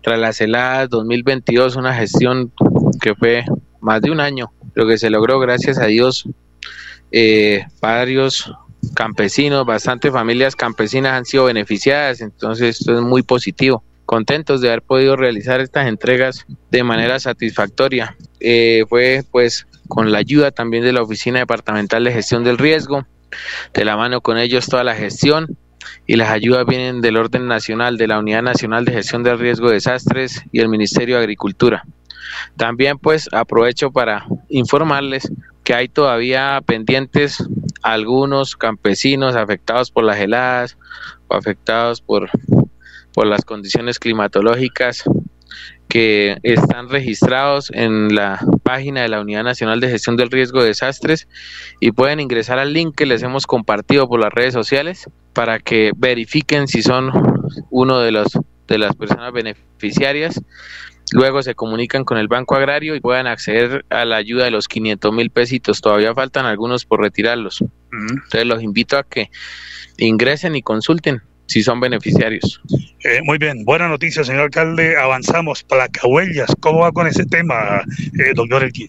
tras 0.03 0.19
las 0.19 0.39
heladas 0.39 0.87
2022, 0.89 1.77
una 1.77 1.95
gestión 1.95 2.53
que 3.01 3.15
fue 3.15 3.43
más 3.79 4.03
de 4.03 4.11
un 4.11 4.19
año, 4.19 4.53
lo 4.75 4.87
que 4.87 4.99
se 4.99 5.09
logró, 5.09 5.39
gracias 5.39 5.79
a 5.79 5.87
Dios, 5.87 6.29
eh, 7.11 7.65
varios 7.81 8.53
campesinos, 8.93 9.65
bastantes 9.65 10.11
familias 10.11 10.55
campesinas 10.55 11.13
han 11.13 11.25
sido 11.25 11.45
beneficiadas, 11.45 12.21
entonces 12.21 12.79
esto 12.79 12.93
es 12.93 13.01
muy 13.01 13.23
positivo 13.23 13.83
contentos 14.05 14.61
de 14.61 14.69
haber 14.69 14.81
podido 14.81 15.15
realizar 15.15 15.61
estas 15.61 15.87
entregas 15.87 16.45
de 16.69 16.83
manera 16.83 17.19
satisfactoria. 17.19 18.15
Eh, 18.39 18.85
fue 18.89 19.23
pues 19.29 19.67
con 19.87 20.11
la 20.11 20.19
ayuda 20.19 20.51
también 20.51 20.83
de 20.83 20.93
la 20.93 21.01
Oficina 21.01 21.39
Departamental 21.39 22.03
de 22.03 22.13
Gestión 22.13 22.43
del 22.43 22.57
Riesgo, 22.57 23.05
de 23.73 23.85
la 23.85 23.97
mano 23.97 24.21
con 24.21 24.37
ellos 24.37 24.67
toda 24.67 24.83
la 24.83 24.95
gestión 24.95 25.57
y 26.05 26.15
las 26.15 26.29
ayudas 26.29 26.65
vienen 26.65 27.01
del 27.01 27.17
orden 27.17 27.47
nacional, 27.47 27.97
de 27.97 28.07
la 28.07 28.19
Unidad 28.19 28.43
Nacional 28.43 28.85
de 28.85 28.93
Gestión 28.93 29.23
del 29.23 29.39
Riesgo 29.39 29.67
de 29.67 29.75
Desastres 29.75 30.43
y 30.51 30.59
el 30.59 30.69
Ministerio 30.69 31.15
de 31.15 31.21
Agricultura. 31.21 31.83
También 32.55 32.97
pues 32.97 33.29
aprovecho 33.31 33.91
para 33.91 34.25
informarles 34.49 35.31
que 35.63 35.73
hay 35.73 35.87
todavía 35.87 36.61
pendientes 36.65 37.43
algunos 37.81 38.55
campesinos 38.55 39.35
afectados 39.35 39.91
por 39.91 40.03
las 40.03 40.19
heladas 40.19 40.77
o 41.27 41.35
afectados 41.35 42.01
por 42.01 42.29
por 43.13 43.27
las 43.27 43.45
condiciones 43.45 43.99
climatológicas 43.99 45.03
que 45.87 46.37
están 46.43 46.87
registrados 46.87 47.69
en 47.73 48.15
la 48.15 48.39
página 48.63 49.01
de 49.01 49.09
la 49.09 49.19
Unidad 49.19 49.43
Nacional 49.43 49.81
de 49.81 49.89
Gestión 49.89 50.15
del 50.15 50.31
Riesgo 50.31 50.61
de 50.61 50.67
Desastres 50.67 51.27
y 51.81 51.91
pueden 51.91 52.21
ingresar 52.21 52.59
al 52.59 52.71
link 52.71 52.95
que 52.95 53.05
les 53.05 53.23
hemos 53.23 53.45
compartido 53.45 54.07
por 54.07 54.21
las 54.21 54.31
redes 54.31 54.53
sociales 54.53 55.09
para 55.33 55.59
que 55.59 55.91
verifiquen 55.97 56.69
si 56.69 56.81
son 56.81 57.11
uno 57.69 57.99
de 57.99 58.11
los 58.11 58.27
de 58.67 58.77
las 58.77 58.95
personas 58.95 59.33
beneficiarias. 59.33 60.41
Luego 61.11 61.41
se 61.41 61.55
comunican 61.55 62.05
con 62.05 62.17
el 62.17 62.29
Banco 62.29 62.55
Agrario 62.55 62.95
y 62.95 63.01
puedan 63.01 63.27
acceder 63.27 63.83
a 63.89 64.05
la 64.05 64.15
ayuda 64.15 64.45
de 64.45 64.51
los 64.51 64.69
500 64.69 65.11
mil 65.11 65.29
pesitos. 65.29 65.81
Todavía 65.81 66.13
faltan 66.13 66.45
algunos 66.45 66.85
por 66.85 67.01
retirarlos. 67.01 67.65
Entonces 67.91 68.45
los 68.45 68.63
invito 68.63 68.97
a 68.97 69.03
que 69.03 69.29
ingresen 69.97 70.55
y 70.55 70.61
consulten 70.61 71.21
si 71.51 71.63
son 71.63 71.81
beneficiarios. 71.81 72.61
Eh, 73.03 73.21
muy 73.25 73.37
bien, 73.37 73.65
buena 73.65 73.89
noticia, 73.89 74.23
señor 74.23 74.43
alcalde. 74.43 74.95
Avanzamos. 74.95 75.63
Placahuellas, 75.63 76.55
¿cómo 76.61 76.79
va 76.79 76.93
con 76.93 77.07
ese 77.07 77.25
tema, 77.25 77.81
eh, 78.17 78.31
doctor 78.33 78.63
Elkin? 78.63 78.87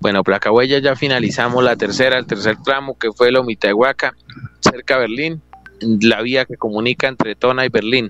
Bueno, 0.00 0.24
Placahuellas 0.24 0.82
ya 0.82 0.96
finalizamos 0.96 1.62
la 1.62 1.76
tercera, 1.76 2.18
el 2.18 2.26
tercer 2.26 2.56
tramo 2.64 2.98
que 2.98 3.12
fue 3.12 3.30
de 3.30 3.72
Huaca, 3.72 4.16
cerca 4.58 4.94
de 4.94 5.00
Berlín, 5.02 5.42
la 6.00 6.22
vía 6.22 6.44
que 6.44 6.56
comunica 6.56 7.06
entre 7.06 7.36
Tona 7.36 7.64
y 7.64 7.68
Berlín. 7.68 8.08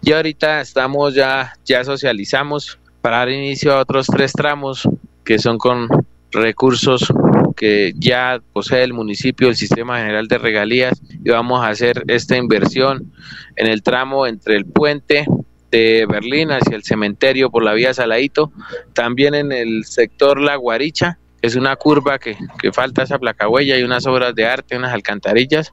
Y 0.00 0.12
ahorita 0.12 0.62
estamos 0.62 1.14
ya, 1.14 1.52
ya 1.66 1.84
socializamos 1.84 2.78
para 3.02 3.18
dar 3.18 3.28
inicio 3.28 3.74
a 3.74 3.80
otros 3.80 4.06
tres 4.06 4.32
tramos 4.32 4.88
que 5.22 5.38
son 5.38 5.58
con 5.58 6.06
recursos 6.32 7.12
que 7.56 7.92
ya 7.96 8.40
posee 8.52 8.84
el 8.84 8.92
municipio, 8.92 9.48
el 9.48 9.56
Sistema 9.56 9.98
General 9.98 10.28
de 10.28 10.38
Regalías, 10.38 11.00
y 11.24 11.30
vamos 11.30 11.64
a 11.64 11.68
hacer 11.68 12.04
esta 12.06 12.36
inversión 12.36 13.12
en 13.56 13.66
el 13.66 13.82
tramo 13.82 14.26
entre 14.26 14.56
el 14.56 14.66
puente 14.66 15.26
de 15.70 16.06
Berlín 16.08 16.50
hacia 16.52 16.76
el 16.76 16.84
cementerio 16.84 17.50
por 17.50 17.64
la 17.64 17.72
vía 17.72 17.94
Saladito, 17.94 18.52
también 18.92 19.34
en 19.34 19.52
el 19.52 19.84
sector 19.84 20.40
La 20.40 20.56
Guaricha, 20.56 21.18
que 21.40 21.48
es 21.48 21.56
una 21.56 21.74
curva 21.76 22.18
que, 22.18 22.36
que 22.60 22.72
falta 22.72 23.02
esa 23.02 23.18
placa 23.18 23.48
huella 23.48 23.78
y 23.78 23.82
unas 23.82 24.06
obras 24.06 24.34
de 24.34 24.46
arte, 24.46 24.76
unas 24.76 24.92
alcantarillas, 24.92 25.72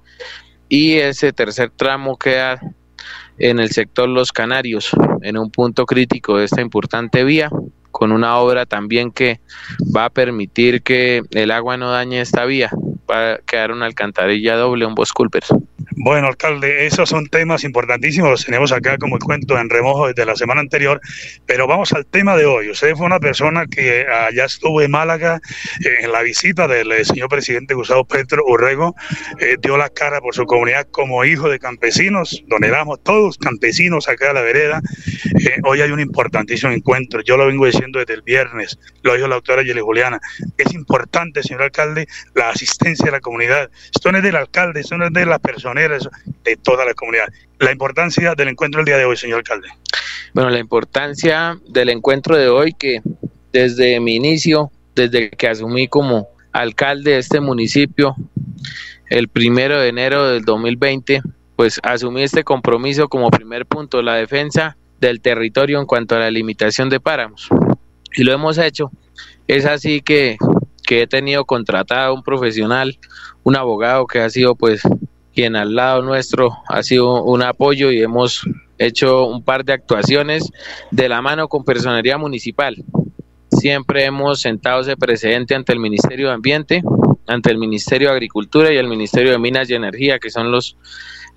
y 0.69 0.93
ese 0.93 1.33
tercer 1.33 1.71
tramo 1.75 2.17
queda 2.17 2.59
en 3.37 3.59
el 3.59 3.69
sector 3.71 4.07
Los 4.07 4.31
Canarios, 4.31 4.91
en 5.21 5.37
un 5.37 5.51
punto 5.51 5.85
crítico 5.85 6.37
de 6.37 6.45
esta 6.45 6.61
importante 6.61 7.23
vía, 7.23 7.49
con 7.93 8.11
una 8.11 8.37
obra 8.39 8.65
también 8.65 9.11
que 9.11 9.39
va 9.95 10.05
a 10.05 10.09
permitir 10.09 10.81
que 10.81 11.21
el 11.31 11.51
agua 11.51 11.77
no 11.77 11.91
dañe 11.91 12.19
esta 12.19 12.43
vía, 12.43 12.71
va 13.09 13.33
a 13.33 13.37
quedar 13.37 13.71
una 13.71 13.85
alcantarilla 13.85 14.57
doble, 14.57 14.85
un 14.85 14.95
Bosculper. 14.95 15.43
Bueno, 16.05 16.27
alcalde, 16.27 16.85
esos 16.85 17.07
son 17.07 17.27
temas 17.27 17.63
importantísimos, 17.63 18.29
los 18.29 18.45
tenemos 18.45 18.73
acá 18.73 18.97
como 18.97 19.17
cuento 19.19 19.57
en 19.57 19.69
remojo 19.69 20.07
desde 20.07 20.25
la 20.25 20.35
semana 20.35 20.59
anterior, 20.59 20.99
pero 21.45 21.65
vamos 21.65 21.93
al 21.93 22.05
tema 22.05 22.35
de 22.35 22.45
hoy. 22.45 22.69
Usted 22.69 22.93
fue 22.93 23.05
una 23.05 23.21
persona 23.21 23.67
que 23.67 24.05
allá 24.05 24.43
estuvo 24.43 24.81
en 24.81 24.91
Málaga 24.91 25.39
en 26.01 26.11
la 26.11 26.21
visita 26.21 26.67
del 26.67 26.91
eh, 26.91 27.05
señor 27.05 27.29
presidente 27.29 27.73
Gustavo 27.73 28.03
Petro 28.03 28.43
Urrego, 28.45 28.97
eh, 29.39 29.55
dio 29.61 29.77
la 29.77 29.87
cara 29.87 30.19
por 30.19 30.35
su 30.35 30.45
comunidad 30.45 30.89
como 30.91 31.23
hijo 31.23 31.47
de 31.47 31.57
campesinos, 31.57 32.43
donde 32.47 32.67
éramos 32.67 33.01
todos 33.01 33.37
campesinos 33.37 34.09
acá 34.09 34.31
a 34.31 34.33
la 34.33 34.41
vereda. 34.41 34.81
Eh, 35.39 35.61
hoy 35.63 35.79
hay 35.79 35.91
un 35.91 36.01
importantísimo 36.01 36.73
encuentro, 36.73 37.21
yo 37.21 37.37
lo 37.37 37.47
vengo 37.47 37.65
diciendo 37.65 37.99
desde 37.99 38.15
el 38.15 38.23
viernes, 38.23 38.77
lo 39.03 39.13
dijo 39.15 39.29
la 39.29 39.35
doctora 39.35 39.63
Yeli 39.63 39.79
Juliana. 39.79 40.19
Es 40.57 40.73
importante, 40.73 41.43
señor 41.43 41.61
alcalde, 41.61 42.07
la 42.35 42.49
asistencia 42.49 43.05
de 43.05 43.11
la 43.11 43.21
comunidad. 43.21 43.71
Esto 43.95 44.11
no 44.11 44.17
es 44.17 44.23
del 44.25 44.35
alcalde, 44.35 44.81
esto 44.81 44.97
no 44.97 45.05
es 45.05 45.13
de 45.13 45.25
las 45.25 45.39
personas 45.39 45.92
de 46.43 46.55
toda 46.57 46.85
la 46.85 46.93
comunidad. 46.93 47.27
La 47.59 47.71
importancia 47.71 48.33
del 48.35 48.49
encuentro 48.49 48.81
el 48.81 48.85
día 48.85 48.97
de 48.97 49.05
hoy, 49.05 49.17
señor 49.17 49.39
alcalde. 49.39 49.69
Bueno, 50.33 50.49
la 50.49 50.59
importancia 50.59 51.59
del 51.69 51.89
encuentro 51.89 52.37
de 52.37 52.49
hoy 52.49 52.73
que 52.73 53.01
desde 53.51 53.99
mi 53.99 54.15
inicio, 54.15 54.71
desde 54.95 55.29
que 55.29 55.47
asumí 55.47 55.87
como 55.87 56.27
alcalde 56.51 57.11
de 57.11 57.17
este 57.19 57.39
municipio, 57.39 58.15
el 59.09 59.27
primero 59.27 59.79
de 59.79 59.89
enero 59.89 60.27
del 60.27 60.43
2020, 60.43 61.21
pues 61.55 61.79
asumí 61.83 62.23
este 62.23 62.43
compromiso 62.43 63.07
como 63.09 63.29
primer 63.29 63.65
punto, 63.65 64.01
la 64.01 64.15
defensa 64.15 64.75
del 64.99 65.21
territorio 65.21 65.79
en 65.79 65.85
cuanto 65.85 66.15
a 66.15 66.19
la 66.19 66.31
limitación 66.31 66.89
de 66.89 66.99
páramos. 66.99 67.49
Y 68.15 68.23
lo 68.23 68.33
hemos 68.33 68.57
hecho. 68.57 68.91
Es 69.47 69.65
así 69.65 70.01
que, 70.01 70.37
que 70.85 71.03
he 71.03 71.07
tenido 71.07 71.45
contratado 71.45 72.13
un 72.13 72.23
profesional, 72.23 72.97
un 73.43 73.55
abogado 73.55 74.07
que 74.07 74.19
ha 74.19 74.29
sido 74.29 74.55
pues 74.55 74.81
quien 75.33 75.55
al 75.55 75.75
lado 75.75 76.01
nuestro 76.01 76.57
ha 76.67 76.83
sido 76.83 77.23
un 77.23 77.41
apoyo 77.41 77.91
y 77.91 78.01
hemos 78.01 78.45
hecho 78.77 79.25
un 79.25 79.43
par 79.43 79.65
de 79.65 79.73
actuaciones 79.73 80.51
de 80.91 81.09
la 81.09 81.21
mano 81.21 81.47
con 81.47 81.63
personería 81.63 82.17
municipal. 82.17 82.75
Siempre 83.49 84.05
hemos 84.05 84.41
sentado 84.41 84.81
ese 84.81 84.97
precedente 84.97 85.55
ante 85.55 85.73
el 85.73 85.79
Ministerio 85.79 86.27
de 86.27 86.33
Ambiente, 86.33 86.83
ante 87.27 87.51
el 87.51 87.57
Ministerio 87.57 88.09
de 88.09 88.15
Agricultura 88.15 88.73
y 88.73 88.77
el 88.77 88.87
Ministerio 88.87 89.31
de 89.31 89.37
Minas 89.39 89.69
y 89.69 89.75
Energía, 89.75 90.19
que 90.19 90.29
son 90.29 90.51
los, 90.51 90.75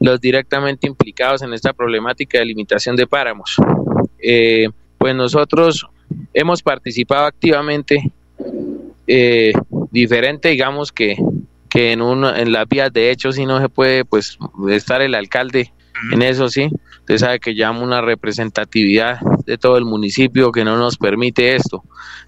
los 0.00 0.20
directamente 0.20 0.86
implicados 0.86 1.42
en 1.42 1.52
esta 1.52 1.72
problemática 1.72 2.38
de 2.38 2.46
limitación 2.46 2.96
de 2.96 3.06
páramos. 3.06 3.56
Eh, 4.18 4.68
pues 4.98 5.14
nosotros 5.14 5.86
hemos 6.32 6.62
participado 6.62 7.26
activamente, 7.26 8.10
eh, 9.06 9.52
diferente 9.90 10.48
digamos 10.48 10.90
que 10.90 11.16
que 11.68 11.92
en, 11.92 12.02
un, 12.02 12.24
en 12.24 12.52
las 12.52 12.68
vías 12.68 12.92
de 12.92 13.10
hecho 13.10 13.32
si 13.32 13.46
no 13.46 13.60
se 13.60 13.68
puede 13.68 14.04
pues 14.04 14.38
estar 14.68 15.02
el 15.02 15.14
alcalde 15.14 15.72
en 16.12 16.22
eso 16.22 16.48
sí, 16.48 16.68
usted 17.00 17.18
sabe 17.18 17.40
que 17.40 17.54
llama 17.54 17.80
una 17.80 18.00
representatividad 18.00 19.18
de 19.46 19.58
todo 19.58 19.78
el 19.78 19.84
municipio 19.84 20.52
que 20.52 20.64
no 20.64 20.76
nos 20.76 20.98
permite 20.98 21.56
esto, 21.56 21.82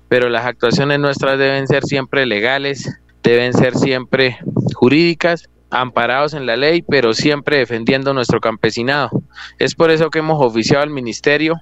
pero 0.09 0.29
las 0.29 0.47
actuaciones 0.47 0.99
nuestras 0.99 1.39
deben 1.39 1.67
ser 1.69 1.85
siempre 1.85 2.27
legales, 2.27 2.99
deben 3.23 3.53
ser 3.53 3.77
siempre 3.77 4.39
jurídicas, 4.75 5.49
amparados 5.71 6.33
en 6.33 6.47
la 6.47 6.57
ley, 6.57 6.83
pero 6.83 7.13
siempre 7.13 7.59
defendiendo 7.59 8.15
nuestro 8.15 8.41
campesinado. 8.41 9.11
Es 9.59 9.75
por 9.75 9.91
eso 9.91 10.09
que 10.09 10.21
hemos 10.21 10.43
oficiado 10.43 10.83
al 10.83 10.91
ministerio 10.91 11.55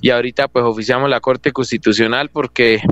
y 0.00 0.10
ahorita 0.10 0.48
pues 0.48 0.64
oficiamos 0.64 1.08
la 1.08 1.20
Corte 1.20 1.52
Constitucional 1.52 2.30
porque 2.30 2.82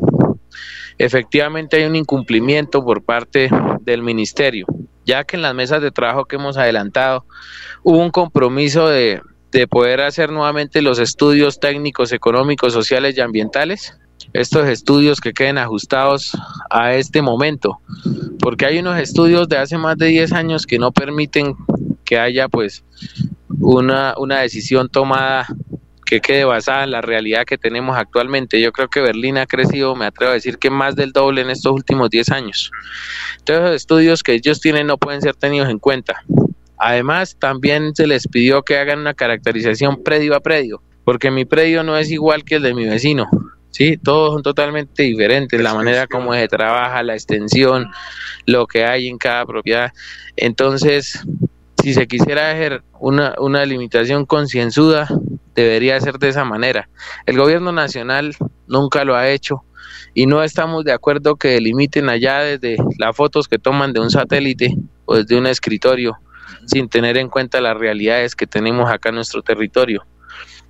efectivamente 0.98 1.78
hay 1.78 1.84
un 1.84 1.96
incumplimiento 1.96 2.84
por 2.84 3.02
parte 3.02 3.50
del 3.84 4.02
ministerio, 4.02 4.66
ya 5.04 5.24
que 5.24 5.36
en 5.36 5.42
las 5.42 5.54
mesas 5.54 5.82
de 5.82 5.90
trabajo 5.90 6.24
que 6.24 6.36
hemos 6.36 6.56
adelantado 6.56 7.24
hubo 7.82 7.98
un 7.98 8.10
compromiso 8.10 8.88
de, 8.88 9.20
poder 9.68 10.00
hacer 10.00 10.32
nuevamente 10.32 10.80
los 10.80 10.98
estudios 10.98 11.60
técnicos, 11.60 12.12
económicos, 12.12 12.72
sociales 12.72 13.18
y 13.18 13.20
ambientales, 13.20 13.98
estos 14.32 14.66
estudios 14.66 15.20
que 15.20 15.34
queden 15.34 15.58
ajustados 15.58 16.32
a 16.70 16.94
este 16.94 17.20
momento, 17.20 17.80
porque 18.38 18.64
hay 18.64 18.78
unos 18.78 18.98
estudios 18.98 19.48
de 19.48 19.58
hace 19.58 19.76
más 19.76 19.98
de 19.98 20.06
10 20.06 20.32
años 20.32 20.66
que 20.66 20.78
no 20.78 20.90
permiten 20.90 21.54
que 22.04 22.18
haya 22.18 22.48
pues 22.48 22.82
una, 23.60 24.14
una 24.16 24.40
decisión 24.40 24.88
tomada 24.88 25.46
que 26.12 26.20
quede 26.20 26.44
basada 26.44 26.84
en 26.84 26.90
la 26.90 27.00
realidad 27.00 27.46
que 27.46 27.56
tenemos 27.56 27.96
actualmente. 27.96 28.60
Yo 28.60 28.70
creo 28.70 28.88
que 28.88 29.00
Berlín 29.00 29.38
ha 29.38 29.46
crecido, 29.46 29.96
me 29.96 30.04
atrevo 30.04 30.32
a 30.32 30.34
decir 30.34 30.58
que 30.58 30.68
más 30.68 30.94
del 30.94 31.10
doble 31.10 31.40
en 31.40 31.48
estos 31.48 31.72
últimos 31.72 32.10
10 32.10 32.30
años. 32.32 32.70
Todos 33.44 33.62
los 33.62 33.76
estudios 33.76 34.22
que 34.22 34.34
ellos 34.34 34.60
tienen 34.60 34.88
no 34.88 34.98
pueden 34.98 35.22
ser 35.22 35.36
tenidos 35.36 35.70
en 35.70 35.78
cuenta. 35.78 36.22
Además, 36.76 37.34
también 37.38 37.96
se 37.96 38.06
les 38.06 38.28
pidió 38.28 38.62
que 38.62 38.76
hagan 38.76 38.98
una 38.98 39.14
caracterización 39.14 40.02
predio 40.02 40.36
a 40.36 40.40
predio, 40.40 40.82
porque 41.04 41.30
mi 41.30 41.46
predio 41.46 41.82
no 41.82 41.96
es 41.96 42.10
igual 42.10 42.44
que 42.44 42.56
el 42.56 42.62
de 42.62 42.74
mi 42.74 42.84
vecino. 42.84 43.30
Sí, 43.70 43.96
todos 43.96 44.34
son 44.34 44.42
totalmente 44.42 45.04
diferentes, 45.04 45.58
la 45.62 45.72
manera 45.72 46.06
como 46.06 46.34
se 46.34 46.46
trabaja, 46.46 47.02
la 47.02 47.14
extensión, 47.14 47.90
lo 48.44 48.66
que 48.66 48.84
hay 48.84 49.08
en 49.08 49.16
cada 49.16 49.46
propiedad. 49.46 49.92
Entonces, 50.36 51.24
si 51.82 51.94
se 51.94 52.06
quisiera 52.06 52.50
hacer 52.50 52.82
una, 53.00 53.34
una 53.38 53.64
limitación 53.64 54.24
concienzuda, 54.24 55.08
debería 55.54 56.00
ser 56.00 56.18
de 56.18 56.28
esa 56.28 56.44
manera. 56.44 56.88
El 57.26 57.36
gobierno 57.36 57.72
nacional 57.72 58.36
nunca 58.68 59.04
lo 59.04 59.16
ha 59.16 59.28
hecho 59.28 59.64
y 60.14 60.26
no 60.26 60.42
estamos 60.42 60.84
de 60.84 60.92
acuerdo 60.92 61.36
que 61.36 61.48
delimiten 61.48 62.08
allá 62.08 62.40
desde 62.40 62.76
las 62.98 63.16
fotos 63.16 63.48
que 63.48 63.58
toman 63.58 63.92
de 63.92 64.00
un 64.00 64.10
satélite 64.10 64.76
o 65.04 65.16
desde 65.16 65.36
un 65.36 65.46
escritorio 65.46 66.16
sin 66.66 66.88
tener 66.88 67.16
en 67.16 67.28
cuenta 67.28 67.60
las 67.60 67.76
realidades 67.76 68.36
que 68.36 68.46
tenemos 68.46 68.90
acá 68.90 69.08
en 69.08 69.16
nuestro 69.16 69.42
territorio. 69.42 70.04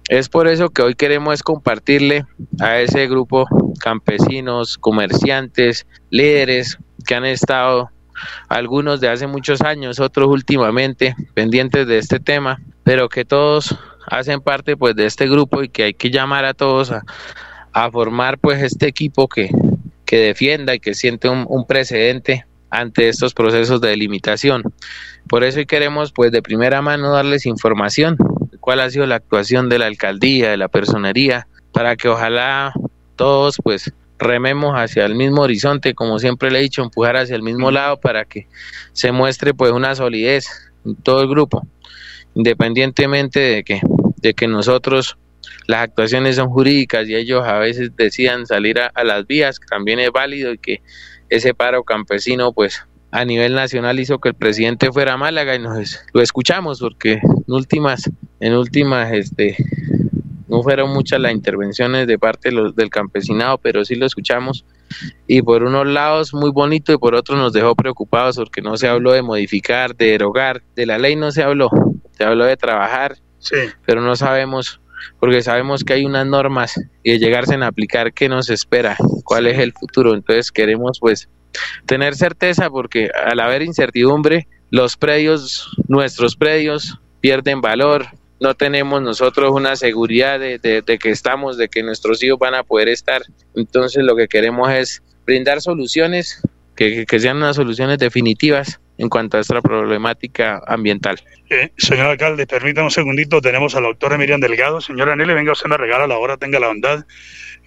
Es 0.09 0.29
por 0.29 0.49
eso 0.49 0.71
que 0.71 0.83
hoy 0.83 0.95
queremos 0.95 1.43
compartirle 1.43 2.25
a 2.61 2.81
ese 2.81 3.07
grupo 3.07 3.47
campesinos, 3.81 4.79
comerciantes, 4.79 5.87
líderes 6.11 6.79
que 7.07 7.15
han 7.15 7.25
estado 7.25 7.91
algunos 8.49 9.01
de 9.01 9.09
hace 9.09 9.27
muchos 9.27 9.61
años, 9.63 10.01
otros 10.01 10.29
últimamente 10.29 11.15
pendientes 11.35 11.87
de 11.87 11.99
este 11.99 12.21
tema, 12.21 12.61
pero 12.85 13.09
que 13.09 13.25
todos 13.25 13.77
hacen 14.07 14.41
parte 14.41 14.77
pues 14.77 14.95
de 14.97 15.07
este 15.07 15.29
grupo 15.29 15.63
y 15.63 15.69
que 15.69 15.85
hay 15.85 15.95
que 15.95 16.11
llamar 16.11 16.45
a 16.45 16.55
todos 16.55 16.93
a, 16.93 17.91
formar 17.91 18.39
pues 18.39 18.63
este 18.63 18.87
equipo 18.87 19.29
que, 19.29 19.51
que 20.05 20.19
defienda 20.19 20.75
y 20.75 20.81
que 20.81 20.95
siente 20.95 21.29
un, 21.29 21.67
precedente 21.67 22.45
ante 22.71 23.09
estos 23.09 23.33
procesos 23.33 23.81
de 23.81 23.89
delimitación. 23.89 24.63
Por 25.29 25.45
eso 25.45 25.59
hoy 25.59 25.67
queremos 25.67 26.13
pues 26.13 26.33
de 26.33 26.43
primera 26.43 26.83
mano 26.83 27.13
darles 27.13 27.47
información 27.47 28.17
cuál 28.61 28.81
ha 28.81 28.91
sido 28.91 29.07
la 29.07 29.17
actuación 29.17 29.69
de 29.69 29.79
la 29.79 29.87
alcaldía, 29.87 30.51
de 30.51 30.57
la 30.57 30.69
personería, 30.69 31.47
para 31.73 31.97
que 31.97 32.09
ojalá 32.09 32.73
todos 33.17 33.57
pues 33.63 33.93
rememos 34.23 34.75
hacia 34.75 35.05
el 35.05 35.15
mismo 35.15 35.43
horizonte, 35.43 35.95
como 35.95 36.19
siempre 36.19 36.51
le 36.51 36.59
he 36.59 36.63
dicho, 36.63 36.83
empujar 36.83 37.17
hacia 37.17 37.37
el 37.37 37.43
mismo 37.43 37.71
lado 37.71 38.01
para 38.01 38.25
que 38.25 38.47
se 38.93 39.13
muestre 39.13 39.55
pues 39.55 39.73
una 39.73 39.95
solidez 39.95 40.47
en 40.85 40.97
todo 40.97 41.23
el 41.23 41.29
grupo, 41.29 41.67
independientemente 42.35 43.41
de 43.41 43.65
que, 43.65 43.81
de 44.17 44.35
que 44.35 44.49
nosotros 44.49 45.17
las 45.67 45.83
actuaciones 45.83 46.37
son 46.37 46.49
jurídicas 46.49 47.09
y 47.09 47.15
ellos 47.15 47.45
a 47.47 47.59
veces 47.59 47.91
decían 47.97 48.47
salir 48.47 48.81
a, 48.81 48.91
a 48.95 49.05
las 49.05 49.27
vías, 49.27 49.59
que 49.59 49.67
también 49.67 49.99
es 50.01 50.11
válido 50.11 50.53
y 50.53 50.59
que 50.59 50.83
ese 51.29 51.55
paro 51.55 51.83
campesino 51.85 52.53
pues 52.53 52.85
a 53.13 53.25
nivel 53.27 53.55
nacional 53.55 54.01
hizo 54.01 54.19
que 54.19 54.31
el 54.31 54.35
presidente 54.35 54.91
fuera 54.91 55.13
a 55.13 55.17
Málaga 55.17 55.55
y 55.55 55.59
nos 55.59 56.01
lo 56.13 56.23
escuchamos 56.23 56.81
porque 56.81 57.21
en 57.23 57.45
últimas 57.47 58.11
en 58.41 58.55
últimas 58.55 59.13
este 59.13 59.57
no 60.53 60.63
fueron 60.63 60.93
muchas 60.93 61.19
las 61.19 61.33
intervenciones 61.33 62.07
de 62.07 62.19
parte 62.19 62.51
del 62.51 62.91
campesinado, 62.91 63.57
pero 63.57 63.87
sí 63.87 63.95
lo 63.95 64.05
escuchamos. 64.05 64.67
Y 65.27 65.41
por 65.41 65.63
unos 65.63 65.87
lados 65.87 66.35
muy 66.35 66.51
bonito 66.51 66.93
y 66.93 66.99
por 66.99 67.15
otros 67.15 67.39
nos 67.39 67.55
dejó 67.55 67.75
preocupados 67.75 68.37
porque 68.37 68.61
no 68.61 68.77
se 68.77 68.87
habló 68.87 69.13
de 69.13 69.23
modificar, 69.23 69.97
de 69.97 70.11
derogar, 70.11 70.63
de 70.77 70.85
la 70.85 70.99
ley 70.99 71.17
no 71.17 71.33
se 71.33 71.43
habló, 71.43 71.71
se 72.11 72.25
habló 72.25 72.45
de 72.45 72.59
trabajar, 72.59 73.17
sí. 73.39 73.57
pero 73.87 74.03
no 74.03 74.15
sabemos, 74.15 74.79
porque 75.19 75.41
sabemos 75.41 75.85
que 75.85 75.95
hay 75.95 76.05
unas 76.05 76.27
normas 76.27 76.79
y 77.03 77.13
de 77.13 77.19
llegarse 77.19 77.55
a 77.55 77.67
aplicar 77.67 78.13
qué 78.13 78.29
nos 78.29 78.51
espera, 78.51 78.99
cuál 79.25 79.47
es 79.47 79.59
el 79.59 79.73
futuro. 79.73 80.13
Entonces 80.13 80.53
queremos 80.53 81.01
pues 81.01 81.31
tener 81.87 82.15
certeza 82.15 82.69
porque 82.69 83.09
al 83.25 83.41
haber 83.41 83.63
incertidumbre, 83.63 84.49
los 84.69 84.99
predios, 84.99 85.71
nuestros 85.89 86.37
predios 86.37 86.99
pierden 87.23 87.63
valor, 87.63 88.09
no 88.43 88.55
tenemos 88.55 89.01
nosotros 89.01 89.53
una 89.53 89.77
seguridad 89.77 90.41
de, 90.41 90.83
que 91.01 91.11
estamos, 91.11 91.57
de 91.57 91.69
que 91.69 91.85
nuestros 91.85 92.21
hijos 92.25 92.41
van 92.41 92.57
a 92.57 92.65
poder 92.65 92.89
estar. 92.89 93.23
Entonces 93.55 94.03
lo 94.03 94.17
que 94.17 94.27
queremos 94.27 94.69
es 94.73 95.01
brindar 95.25 95.61
soluciones 95.61 96.43
que, 96.75 97.07
sean 97.21 97.37
unas 97.37 97.55
soluciones 97.55 97.99
definitivas 97.99 98.81
en 98.99 99.09
cuanto 99.09 99.37
a 99.37 99.41
esta 99.41 99.61
problemática 99.63 100.61
ambiental. 100.67 101.23
Eh, 101.51 101.71
señor 101.77 102.07
alcalde, 102.07 102.45
permítame 102.49 102.87
un 102.87 102.91
segundito, 102.91 103.41
tenemos 103.41 103.77
a 103.77 103.81
la 103.81 103.87
doctora 103.87 104.19
Miriam 104.19 104.41
Delgado. 104.41 104.81
Señora 104.81 105.15
Nelly, 105.15 105.35
venga, 105.35 105.53
usted 105.53 105.69
me 105.69 105.77
regala 105.77 106.09
la 106.09 106.19
hora, 106.19 106.37
tenga 106.37 106.59
la 106.59 106.67
bondad. 106.67 107.05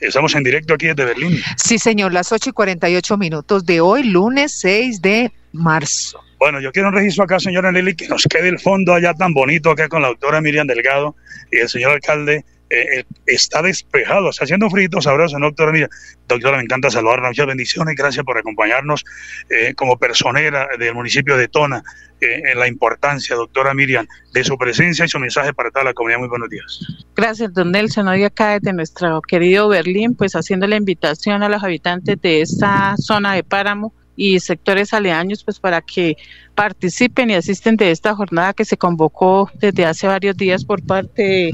Estamos 0.02 0.36
en 0.36 0.44
directo 0.44 0.74
aquí 0.74 0.88
desde 0.88 1.06
Berlín. 1.06 1.42
Sí, 1.56 1.80
señor, 1.80 2.12
las 2.12 2.34
8 2.34 2.50
y 2.50 2.54
48 2.54 3.16
minutos 3.16 3.66
de 3.66 3.80
hoy, 3.80 4.04
lunes 4.04 4.60
6 4.60 5.02
de 5.02 5.32
marzo. 5.56 6.20
Bueno, 6.38 6.60
yo 6.60 6.72
quiero 6.72 6.90
un 6.90 6.96
registro 6.96 7.24
acá, 7.24 7.40
señora 7.40 7.72
Nelly, 7.72 7.96
que 7.96 8.08
nos 8.08 8.24
quede 8.24 8.50
el 8.50 8.60
fondo 8.60 8.94
allá 8.94 9.14
tan 9.14 9.34
bonito 9.34 9.72
acá 9.72 9.88
con 9.88 10.02
la 10.02 10.10
doctora 10.10 10.42
Miriam 10.42 10.68
Delgado 10.68 11.16
y 11.52 11.58
el 11.58 11.70
señor 11.70 11.92
alcalde. 11.92 12.46
Eh, 12.68 13.00
eh, 13.00 13.04
está 13.28 13.62
despejado, 13.62 14.32
está 14.32 14.44
haciendo 14.44 14.70
frito, 14.72 15.00
sabroso, 15.00 15.38
¿no, 15.38 15.46
doctora 15.48 15.72
Miriam? 15.72 15.90
Doctora, 16.28 16.58
me 16.58 16.64
encanta 16.64 16.90
saludarla, 16.90 17.28
muchas 17.28 17.46
bendiciones, 17.46 17.96
gracias 17.96 18.26
por 18.26 18.40
acompañarnos 18.40 19.06
eh, 19.50 19.76
como 19.76 19.98
personera 19.98 20.68
del 20.80 20.96
municipio 20.96 21.38
de 21.38 21.48
Tona 21.48 21.84
en 22.20 22.58
la 22.58 22.68
importancia, 22.68 23.36
doctora 23.36 23.74
Miriam, 23.76 24.08
de 24.34 24.44
su 24.44 24.58
presencia 24.58 25.06
y 25.06 25.08
su 25.08 25.20
mensaje 25.20 25.54
para 25.54 25.70
toda 25.70 25.86
la 25.86 25.94
comunidad. 25.94 26.20
Muy 26.20 26.28
buenos 26.28 26.50
días. 26.50 26.80
Gracias, 27.16 27.54
don 27.54 27.72
Nelson. 27.72 28.08
Hoy 28.08 28.24
acá 28.24 28.60
desde 28.60 28.74
nuestro 28.74 29.22
querido 29.22 29.68
Berlín, 29.68 30.16
pues 30.16 30.36
haciendo 30.36 30.66
la 30.66 30.78
invitación 30.78 31.44
a 31.44 31.50
los 31.50 31.64
habitantes 31.64 32.20
de 32.20 32.42
esta 32.42 32.96
zona 32.98 33.36
de 33.36 33.44
Páramo 33.44 33.94
y 34.16 34.40
sectores 34.40 34.94
aledaños 34.94 35.44
pues 35.44 35.60
para 35.60 35.82
que 35.82 36.18
participen 36.56 37.30
y 37.30 37.34
asisten 37.34 37.76
de 37.76 37.92
esta 37.92 38.16
jornada 38.16 38.54
que 38.54 38.66
se 38.66 38.78
convocó 38.78 39.52
desde 39.60 39.86
hace 39.86 40.08
varios 40.08 40.38
días 40.38 40.64
por 40.64 40.82
parte 40.82 41.54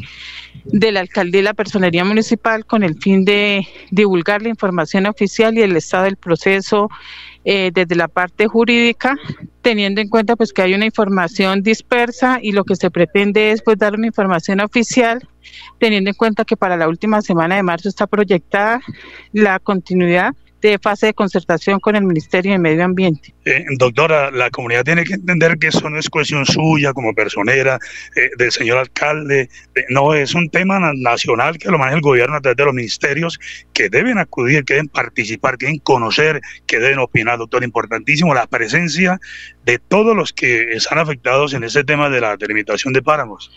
de, 0.65 0.91
la 0.91 1.00
alcaldía 1.00 1.41
y 1.41 1.43
la 1.43 1.54
personería 1.54 2.06
municipal 2.06 2.65
con 2.65 2.84
el 2.84 2.95
fin 3.00 3.26
de 3.26 3.67
divulgar 3.89 4.43
la 4.43 4.50
información 4.50 5.08
oficial 5.08 5.58
y 5.58 5.62
el 5.62 5.76
estado 5.76 6.04
del 6.04 6.17
proceso 6.17 6.89
eh, 7.43 7.71
desde 7.74 7.95
la 7.95 8.08
parte 8.08 8.47
jurídica, 8.47 9.15
teniendo 9.63 10.00
en 10.00 10.10
cuenta 10.10 10.36
pues 10.36 10.54
que 10.54 10.62
hay 10.62 10.76
una 10.76 10.86
información 10.86 11.63
dispersa 11.63 12.38
y 12.39 12.52
lo 12.52 12.63
que 12.63 12.76
se 12.76 12.91
pretende 12.91 13.52
es 13.52 13.63
pues 13.63 13.80
dar 13.80 13.95
una 13.95 14.06
información 14.06 14.60
oficial, 14.60 15.28
teniendo 15.80 16.12
en 16.12 16.15
cuenta 16.15 16.45
que 16.45 16.56
para 16.56 16.78
la 16.78 16.88
última 16.88 17.24
semana 17.24 17.56
de 17.56 17.63
marzo 17.63 17.89
está 17.89 18.06
proyectada 18.06 18.82
la 19.34 19.58
continuidad 19.58 20.36
de 20.69 20.80
fase 20.80 21.08
de 21.08 21.13
concertación 21.13 21.80
con 21.80 21.95
el 21.95 22.04
Ministerio 22.04 22.52
de 22.52 22.60
Medio 22.60 22.84
Ambiente. 22.84 23.34
Eh, 23.43 23.65
doctora, 23.78 24.30
la 24.30 24.52
comunidad 24.52 24.84
tiene 24.84 25.04
que 25.04 25.15
entender 25.15 25.58
que 25.58 25.67
eso 25.67 25.89
no 25.89 25.97
es 25.97 26.10
cuestión 26.10 26.45
suya 26.45 26.93
como 26.93 27.13
personera, 27.15 27.80
eh, 28.15 28.30
del 28.38 28.52
señor 28.52 28.78
alcalde, 28.78 29.50
eh, 29.74 29.86
no, 29.89 30.13
es 30.13 30.36
un 30.36 30.50
tema 30.50 30.80
nacional 30.93 31.58
que 31.58 31.69
lo 31.69 31.80
maneja 31.80 31.95
el 31.95 32.04
gobierno 32.04 32.36
a 32.36 32.41
través 32.41 32.58
de 32.58 32.65
los 32.65 32.74
ministerios 32.74 33.39
que 33.74 33.89
deben 33.89 34.19
acudir, 34.19 34.63
que 34.63 34.76
deben 34.76 34.89
participar, 34.89 35.58
que 35.58 35.65
deben 35.65 35.80
conocer, 35.80 36.39
que 36.67 36.80
deben 36.80 37.00
opinar, 37.00 37.39
doctor, 37.39 37.63
importantísimo 37.63 38.34
la 38.36 38.45
presencia 38.45 39.19
de 39.65 39.80
todos 39.80 40.15
los 40.15 40.34
que 40.34 40.74
están 40.74 41.00
afectados 41.00 41.54
en 41.54 41.63
ese 41.63 41.84
tema 41.84 42.10
de 42.10 42.21
la 42.21 42.38
delimitación 42.38 42.93
de 42.93 43.02
páramos. 43.02 43.52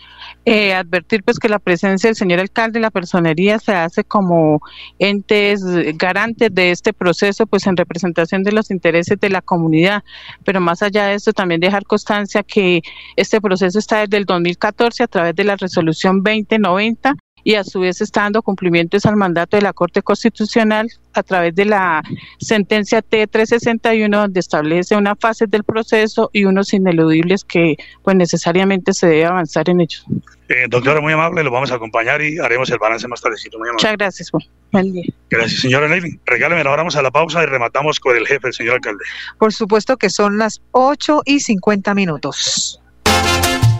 Advertir 0.45 1.23
pues 1.23 1.39
que 1.39 1.49
la 1.49 1.57
presencia 1.57 2.07
del 2.07 2.15
señor 2.15 2.39
alcalde 2.39 2.77
y 2.77 2.81
la 2.81 2.91
personería 2.91 3.57
se 3.57 3.73
hace 3.73 4.03
como 4.03 4.61
entes 4.99 5.63
garantes 5.97 6.53
de 6.53 6.69
este 6.69 6.93
proceso 6.95 7.45
pues 7.45 7.67
en 7.67 7.77
representación 7.77 8.43
de 8.43 8.51
los 8.51 8.71
intereses 8.71 9.19
de 9.19 9.29
la 9.29 9.41
comunidad. 9.41 10.03
Pero 10.43 10.61
más 10.61 10.81
allá 10.81 11.07
de 11.07 11.15
esto 11.15 11.33
también 11.33 11.61
dejar 11.61 11.85
constancia 11.85 12.43
que 12.43 12.81
este 13.15 13.41
proceso 13.41 13.77
está 13.79 13.99
desde 13.99 14.17
el 14.17 14.25
2014 14.25 15.03
a 15.03 15.07
través 15.07 15.35
de 15.35 15.43
la 15.43 15.55
resolución 15.55 16.23
2090 16.23 17.15
y 17.45 17.53
a 17.55 17.63
su 17.63 17.79
vez 17.79 18.01
está 18.01 18.21
dando 18.21 18.41
cumplimientos 18.41 19.05
al 19.05 19.15
mandato 19.15 19.55
de 19.55 19.61
la 19.61 19.71
Corte 19.71 20.01
Constitucional 20.01 20.89
a 21.13 21.21
través 21.21 21.53
de 21.53 21.65
la 21.65 22.01
sentencia 22.39 23.03
T361 23.03 24.09
donde 24.09 24.39
establece 24.39 24.95
una 24.95 25.15
fase 25.15 25.45
del 25.47 25.63
proceso 25.63 26.31
y 26.33 26.45
unos 26.45 26.73
ineludibles 26.73 27.45
que 27.45 27.77
pues 28.03 28.17
necesariamente 28.17 28.93
se 28.93 29.07
debe 29.07 29.25
avanzar 29.25 29.69
en 29.69 29.81
ellos. 29.81 30.03
Eh, 30.49 30.65
doctora, 30.67 31.01
muy 31.01 31.13
amable, 31.13 31.43
lo 31.43 31.51
vamos 31.51 31.71
a 31.71 31.75
acompañar 31.75 32.19
y 32.21 32.39
haremos 32.39 32.69
el 32.71 32.79
balance 32.79 33.07
más 33.07 33.21
tarde. 33.21 33.35
Muchas 33.73 33.93
gracias, 33.93 34.31
Buen 34.71 34.91
día. 34.91 35.05
Gracias, 35.29 35.61
señora 35.61 35.87
Levin. 35.87 36.19
Regáleme, 36.25 36.61
ahora 36.61 36.77
vamos 36.77 36.95
a 36.95 37.03
la 37.03 37.11
pausa 37.11 37.43
y 37.43 37.45
rematamos 37.45 37.99
con 37.99 38.17
el 38.17 38.25
jefe, 38.25 38.47
el 38.47 38.53
señor 38.53 38.75
alcalde. 38.75 39.03
Por 39.37 39.53
supuesto 39.53 39.97
que 39.97 40.09
son 40.09 40.39
las 40.39 40.61
8 40.71 41.21
y 41.25 41.41
50 41.41 41.93
minutos. 41.93 42.81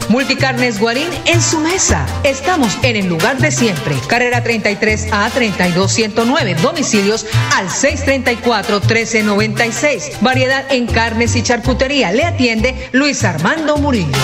Multicarnes 0.09 0.79
Guarín 0.79 1.09
en 1.25 1.41
su 1.41 1.59
mesa. 1.59 2.05
Estamos 2.23 2.77
en 2.83 2.95
el 2.95 3.07
lugar 3.07 3.37
de 3.37 3.51
siempre. 3.51 3.95
Carrera 4.07 4.43
33 4.43 5.07
a 5.11 5.29
32109. 5.29 6.55
Domicilios 6.55 7.25
al 7.55 7.69
634 7.69 8.79
1396. 8.79 10.21
Variedad 10.21 10.65
en 10.71 10.87
carnes 10.87 11.35
y 11.35 11.43
charcutería. 11.43 12.11
Le 12.11 12.23
atiende 12.23 12.89
Luis 12.91 13.23
Armando 13.23 13.77
Murillo. 13.77 14.17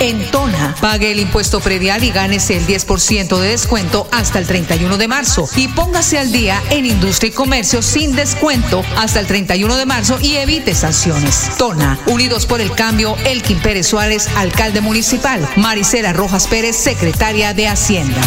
En 0.00 0.30
Tona, 0.30 0.74
pague 0.80 1.12
el 1.12 1.20
impuesto 1.20 1.60
predial 1.60 2.02
y 2.04 2.10
gánese 2.10 2.56
el 2.56 2.66
10% 2.66 3.38
de 3.38 3.48
descuento 3.48 4.08
hasta 4.10 4.38
el 4.38 4.46
31 4.46 4.96
de 4.96 5.08
marzo. 5.08 5.46
Y 5.56 5.68
póngase 5.68 6.18
al 6.18 6.32
día 6.32 6.62
en 6.70 6.86
industria 6.86 7.28
y 7.28 7.32
comercio 7.32 7.82
sin 7.82 8.16
descuento 8.16 8.82
hasta 8.96 9.20
el 9.20 9.26
31 9.26 9.76
de 9.76 9.84
marzo 9.84 10.18
y 10.20 10.36
evite 10.36 10.74
sanciones. 10.74 11.50
Tona, 11.58 11.98
Unidos 12.06 12.46
por 12.46 12.62
el 12.62 12.72
Cambio, 12.72 13.14
Elkin 13.26 13.60
Pérez 13.60 13.88
Suárez, 13.88 14.28
alcalde 14.36 14.80
municipal. 14.80 15.46
Maricela 15.56 16.14
Rojas 16.14 16.46
Pérez, 16.46 16.76
secretaria 16.76 17.52
de 17.52 17.68
Hacienda. 17.68 18.22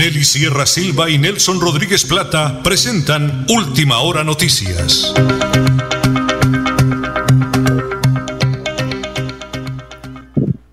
Nelly 0.00 0.24
Sierra 0.24 0.64
Silva 0.64 1.10
y 1.10 1.18
Nelson 1.18 1.60
Rodríguez 1.60 2.06
Plata 2.06 2.62
presentan 2.62 3.44
Última 3.50 3.98
Hora 3.98 4.24
Noticias. 4.24 5.12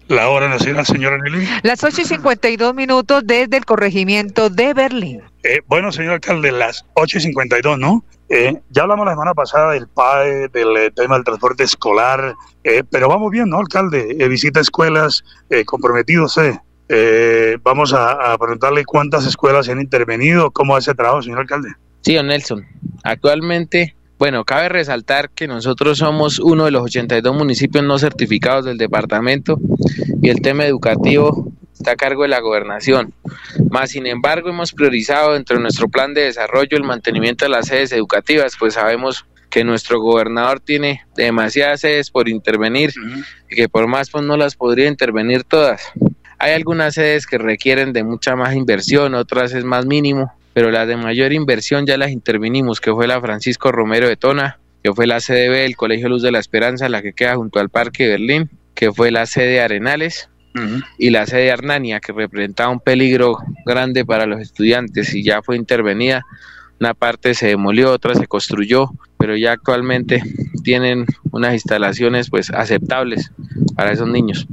La 0.07 0.29
hora 0.29 0.47
nacional, 0.47 0.85
señora 0.85 1.17
Nelly. 1.17 1.45
Las 1.63 1.83
8 1.83 2.03
y 2.03 2.05
52 2.05 2.73
minutos 2.73 3.23
desde 3.25 3.57
el 3.57 3.65
corregimiento 3.65 4.49
de 4.49 4.73
Berlín. 4.73 5.21
Eh, 5.43 5.59
bueno, 5.67 5.91
señor 5.91 6.13
alcalde, 6.13 6.53
las 6.53 6.85
8 6.93 7.17
y 7.17 7.21
52, 7.21 7.77
¿no? 7.77 8.05
Eh, 8.29 8.61
ya 8.69 8.83
hablamos 8.83 9.05
la 9.05 9.11
semana 9.11 9.33
pasada 9.33 9.73
del 9.73 9.89
PAE, 9.89 10.47
del 10.53 10.77
eh, 10.77 10.91
tema 10.91 11.15
del 11.15 11.25
transporte 11.25 11.65
escolar, 11.65 12.33
eh, 12.63 12.83
pero 12.89 13.09
vamos 13.09 13.29
bien, 13.31 13.49
¿no, 13.49 13.57
alcalde? 13.57 14.15
Eh, 14.17 14.27
visita 14.29 14.61
escuelas, 14.61 15.25
eh, 15.49 15.65
comprometidos, 15.65 16.37
eh. 16.37 16.61
Eh, 16.89 17.57
vamos 17.63 17.93
a, 17.93 18.33
a 18.33 18.37
preguntarle 18.37 18.85
cuántas 18.85 19.25
escuelas 19.25 19.67
han 19.69 19.81
intervenido, 19.81 20.51
cómo 20.51 20.75
hace 20.75 20.93
trabajo, 20.93 21.21
señor 21.21 21.39
alcalde. 21.39 21.69
Sí, 22.01 22.15
don 22.15 22.27
Nelson. 22.27 22.65
Actualmente, 23.03 23.95
bueno, 24.17 24.45
cabe 24.45 24.69
resaltar 24.69 25.29
que 25.29 25.47
nosotros 25.47 25.99
somos 25.99 26.39
uno 26.39 26.65
de 26.65 26.71
los 26.71 26.83
82 26.83 27.35
municipios 27.35 27.83
no 27.83 27.99
certificados 27.99 28.65
del 28.65 28.77
departamento 28.77 29.59
y 30.21 30.29
el 30.29 30.41
tema 30.41 30.65
educativo 30.65 31.51
está 31.73 31.91
a 31.91 31.95
cargo 31.95 32.23
de 32.23 32.29
la 32.29 32.39
gobernación. 32.39 33.13
Más 33.69 33.91
sin 33.91 34.07
embargo, 34.07 34.49
hemos 34.49 34.73
priorizado 34.73 35.33
dentro 35.33 35.57
de 35.57 35.61
nuestro 35.61 35.87
plan 35.87 36.13
de 36.13 36.21
desarrollo 36.21 36.77
el 36.77 36.83
mantenimiento 36.83 37.45
de 37.45 37.49
las 37.49 37.67
sedes 37.67 37.91
educativas, 37.91 38.55
pues 38.57 38.73
sabemos 38.73 39.25
que 39.49 39.63
nuestro 39.63 40.01
gobernador 40.01 40.59
tiene 40.59 41.05
demasiadas 41.15 41.81
sedes 41.81 42.09
por 42.09 42.27
intervenir 42.27 42.93
y 43.49 43.55
que 43.55 43.69
por 43.69 43.87
más 43.87 44.09
pues 44.09 44.25
no 44.25 44.35
las 44.35 44.55
podría 44.55 44.87
intervenir 44.87 45.43
todas. 45.43 45.81
Hay 46.39 46.51
algunas 46.51 46.93
sedes 46.93 47.25
que 47.25 47.37
requieren 47.37 47.93
de 47.93 48.03
mucha 48.03 48.35
más 48.35 48.55
inversión, 48.55 49.15
otras 49.15 49.53
es 49.53 49.63
más 49.63 49.85
mínimo, 49.85 50.31
pero 50.53 50.71
las 50.71 50.87
de 50.87 50.97
mayor 50.97 51.33
inversión 51.33 51.85
ya 51.85 51.97
las 51.97 52.11
intervinimos, 52.11 52.79
que 52.79 52.91
fue 52.91 53.07
la 53.07 53.19
Francisco 53.21 53.71
Romero 53.71 54.07
de 54.07 54.17
Tona, 54.17 54.59
que 54.83 54.93
fue 54.93 55.07
la 55.07 55.19
CDB 55.19 55.63
del 55.63 55.75
Colegio 55.75 56.09
Luz 56.09 56.21
de 56.21 56.31
la 56.31 56.39
Esperanza, 56.39 56.89
la 56.89 57.01
que 57.01 57.13
queda 57.13 57.35
junto 57.35 57.59
al 57.59 57.69
Parque 57.69 58.07
Berlín, 58.07 58.49
que 58.73 58.91
fue 58.91 59.11
la 59.11 59.25
sede 59.25 59.61
Arenales 59.61 60.29
y 60.97 61.11
la 61.11 61.27
sede 61.27 61.51
Arnania, 61.51 61.99
que 61.99 62.11
representaba 62.11 62.71
un 62.71 62.79
peligro 62.79 63.37
grande 63.65 64.03
para 64.05 64.25
los 64.25 64.41
estudiantes 64.41 65.13
y 65.13 65.23
ya 65.23 65.43
fue 65.43 65.55
intervenida. 65.55 66.25
Una 66.79 66.95
parte 66.95 67.35
se 67.35 67.47
demolió, 67.47 67.91
otra 67.91 68.15
se 68.15 68.25
construyó, 68.25 68.91
pero 69.17 69.35
ya 69.35 69.53
actualmente 69.53 70.21
tienen 70.63 71.05
unas 71.31 71.53
instalaciones 71.53 72.29
pues 72.29 72.49
aceptables 72.49 73.31
para 73.75 73.91
esos 73.91 74.07
niños. 74.07 74.47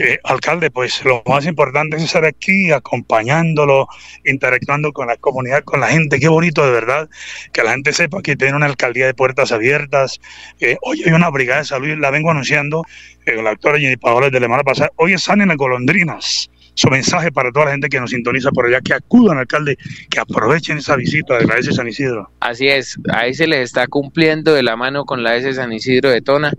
Eh, 0.00 0.18
alcalde, 0.22 0.70
pues 0.70 1.04
lo 1.04 1.22
más 1.26 1.44
importante 1.46 1.96
es 1.96 2.04
estar 2.04 2.24
aquí 2.24 2.70
acompañándolo, 2.70 3.88
interactuando 4.24 4.92
con 4.92 5.08
la 5.08 5.16
comunidad, 5.16 5.64
con 5.64 5.80
la 5.80 5.88
gente. 5.88 6.20
Qué 6.20 6.28
bonito 6.28 6.64
de 6.64 6.70
verdad 6.70 7.08
que 7.52 7.64
la 7.64 7.72
gente 7.72 7.92
sepa 7.92 8.22
que 8.22 8.36
tiene 8.36 8.54
una 8.54 8.66
alcaldía 8.66 9.06
de 9.06 9.14
puertas 9.14 9.50
abiertas. 9.50 10.20
Eh, 10.60 10.76
hoy 10.82 11.02
hay 11.04 11.12
una 11.12 11.30
brigada 11.30 11.60
de 11.60 11.66
salud, 11.66 11.98
la 11.98 12.10
vengo 12.10 12.30
anunciando 12.30 12.84
eh, 13.26 13.34
con 13.34 13.44
la 13.44 13.50
doctora 13.50 13.78
Jenny 13.78 13.96
Paola 13.96 14.30
de 14.30 14.38
la 14.38 14.46
semana 14.46 14.62
pasada. 14.62 14.90
Hoy 14.96 15.14
están 15.14 15.40
en 15.40 15.48
las 15.48 15.56
golondrinas. 15.56 16.48
Su 16.78 16.90
mensaje 16.90 17.32
para 17.32 17.50
toda 17.50 17.64
la 17.64 17.70
gente 17.72 17.88
que 17.88 17.98
nos 17.98 18.10
sintoniza 18.10 18.52
por 18.52 18.64
allá, 18.64 18.80
que 18.80 18.94
acudan, 18.94 19.36
alcalde, 19.36 19.76
que 20.08 20.20
aprovechen 20.20 20.78
esa 20.78 20.94
visita 20.94 21.36
de 21.36 21.44
la 21.44 21.56
S. 21.56 21.72
San 21.72 21.88
Isidro. 21.88 22.30
Así 22.38 22.68
es, 22.68 22.96
ahí 23.12 23.34
se 23.34 23.48
les 23.48 23.62
está 23.62 23.88
cumpliendo 23.88 24.54
de 24.54 24.62
la 24.62 24.76
mano 24.76 25.04
con 25.04 25.24
la 25.24 25.34
S. 25.34 25.54
San 25.54 25.72
Isidro 25.72 26.08
de 26.08 26.20
Tona. 26.20 26.52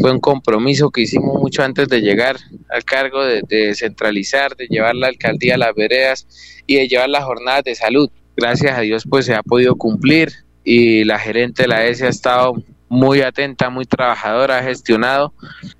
Fue 0.00 0.10
un 0.10 0.18
compromiso 0.18 0.90
que 0.90 1.02
hicimos 1.02 1.40
mucho 1.40 1.62
antes 1.62 1.88
de 1.88 2.00
llegar 2.00 2.34
al 2.68 2.82
cargo 2.82 3.24
de, 3.24 3.42
descentralizar, 3.48 4.56
de 4.56 4.66
llevar 4.66 4.96
la 4.96 5.06
alcaldía 5.06 5.54
a 5.54 5.58
las 5.58 5.74
veredas 5.76 6.26
y 6.66 6.74
de 6.74 6.88
llevar 6.88 7.10
las 7.10 7.22
jornadas 7.22 7.62
de 7.62 7.76
salud. 7.76 8.10
Gracias 8.36 8.76
a 8.76 8.80
Dios 8.80 9.04
pues 9.08 9.24
se 9.24 9.36
ha 9.36 9.44
podido 9.44 9.76
cumplir 9.76 10.32
y 10.64 11.04
la 11.04 11.20
gerente 11.20 11.62
de 11.62 11.68
la 11.68 11.86
S 11.86 12.04
ha 12.04 12.08
estado 12.08 12.54
muy 12.88 13.20
atenta, 13.20 13.70
muy 13.70 13.84
trabajadora, 13.84 14.58
ha 14.58 14.62
gestionado 14.64 15.32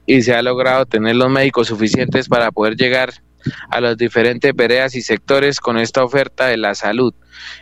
y 0.07 0.23
se 0.23 0.33
ha 0.33 0.43
logrado 0.43 0.87
tener 0.87 1.17
los 1.17 1.29
médicos 1.29 1.67
suficientes 1.67 2.29
para 2.29 2.53
poder 2.53 2.77
llegar 2.77 3.15
a 3.71 3.81
las 3.81 3.97
diferentes 3.97 4.55
veredas 4.55 4.95
y 4.95 5.03
sectores 5.03 5.61
con 5.61 5.79
esta 5.79 6.05
oferta 6.05 6.47
de 6.47 6.57
la 6.57 6.75
salud. 6.75 7.15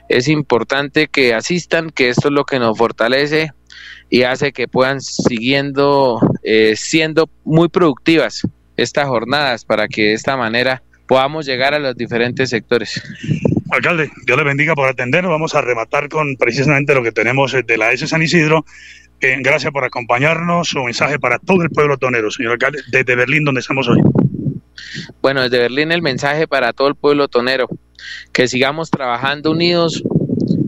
Es 0.09 0.29
importante 0.29 1.09
que 1.09 1.35
asistan, 1.35 1.91
que 1.91 2.09
esto 2.09 2.29
es 2.29 2.35
lo 2.35 2.45
que 2.45 2.59
nos 2.59 2.77
fortalece 2.77 3.53
y 4.11 4.23
hace 4.25 4.53
que 4.53 4.69
puedan 4.69 5.01
siguiendo 5.01 6.21
eh, 6.43 6.75
siendo 6.77 7.31
muy 7.45 7.69
productivas 7.69 8.43
estas 8.77 9.07
jornadas 9.07 9.65
para 9.65 9.89
que 9.89 10.03
de 10.03 10.13
esta 10.15 10.37
manera 10.37 10.83
podamos 11.07 11.47
llegar 11.47 11.75
a 11.75 11.79
los 11.79 11.97
diferentes 11.97 12.51
sectores. 12.51 13.03
Alcalde, 13.71 14.11
Dios 14.27 14.39
le 14.39 14.45
bendiga 14.45 14.75
por 14.75 14.89
atender. 14.89 15.27
Vamos 15.27 15.55
a 15.55 15.63
rematar 15.63 16.09
con 16.09 16.37
precisamente 16.37 16.95
lo 16.95 17.03
que 17.03 17.13
tenemos 17.13 17.53
de 17.53 17.77
la 17.79 17.93
S. 17.93 18.07
San 18.07 18.23
Isidro. 18.23 18.65
Eh, 19.21 19.37
gracias 19.41 19.73
por 19.73 19.85
acompañarnos. 19.85 20.75
Un 20.75 20.87
mensaje 20.87 21.19
para 21.19 21.39
todo 21.39 21.63
el 21.63 21.71
pueblo 21.71 21.97
tonero, 21.97 22.31
señor 22.31 22.53
alcalde, 22.53 22.81
desde 22.91 23.15
Berlín, 23.15 23.45
donde 23.45 23.61
estamos 23.61 23.89
hoy. 23.89 24.01
Bueno, 25.21 25.43
desde 25.43 25.59
Berlín 25.59 25.93
el 25.93 26.03
mensaje 26.03 26.47
para 26.47 26.73
todo 26.73 26.89
el 26.89 26.95
pueblo 26.95 27.29
tonero, 27.29 27.69
que 28.33 28.49
sigamos 28.49 28.91
trabajando 28.91 29.51
unidos, 29.51 30.03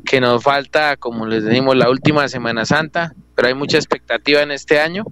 que 0.04 0.20
nos 0.20 0.42
falta, 0.42 0.96
como 0.96 1.26
les 1.26 1.44
decimos, 1.44 1.76
la 1.76 1.90
última 1.90 2.28
Semana 2.28 2.64
Santa, 2.64 3.14
pero 3.34 3.48
hay 3.48 3.54
mucha 3.54 3.78
expectativa 3.78 4.42
en 4.42 4.50
este 4.50 4.78
año 4.78 5.04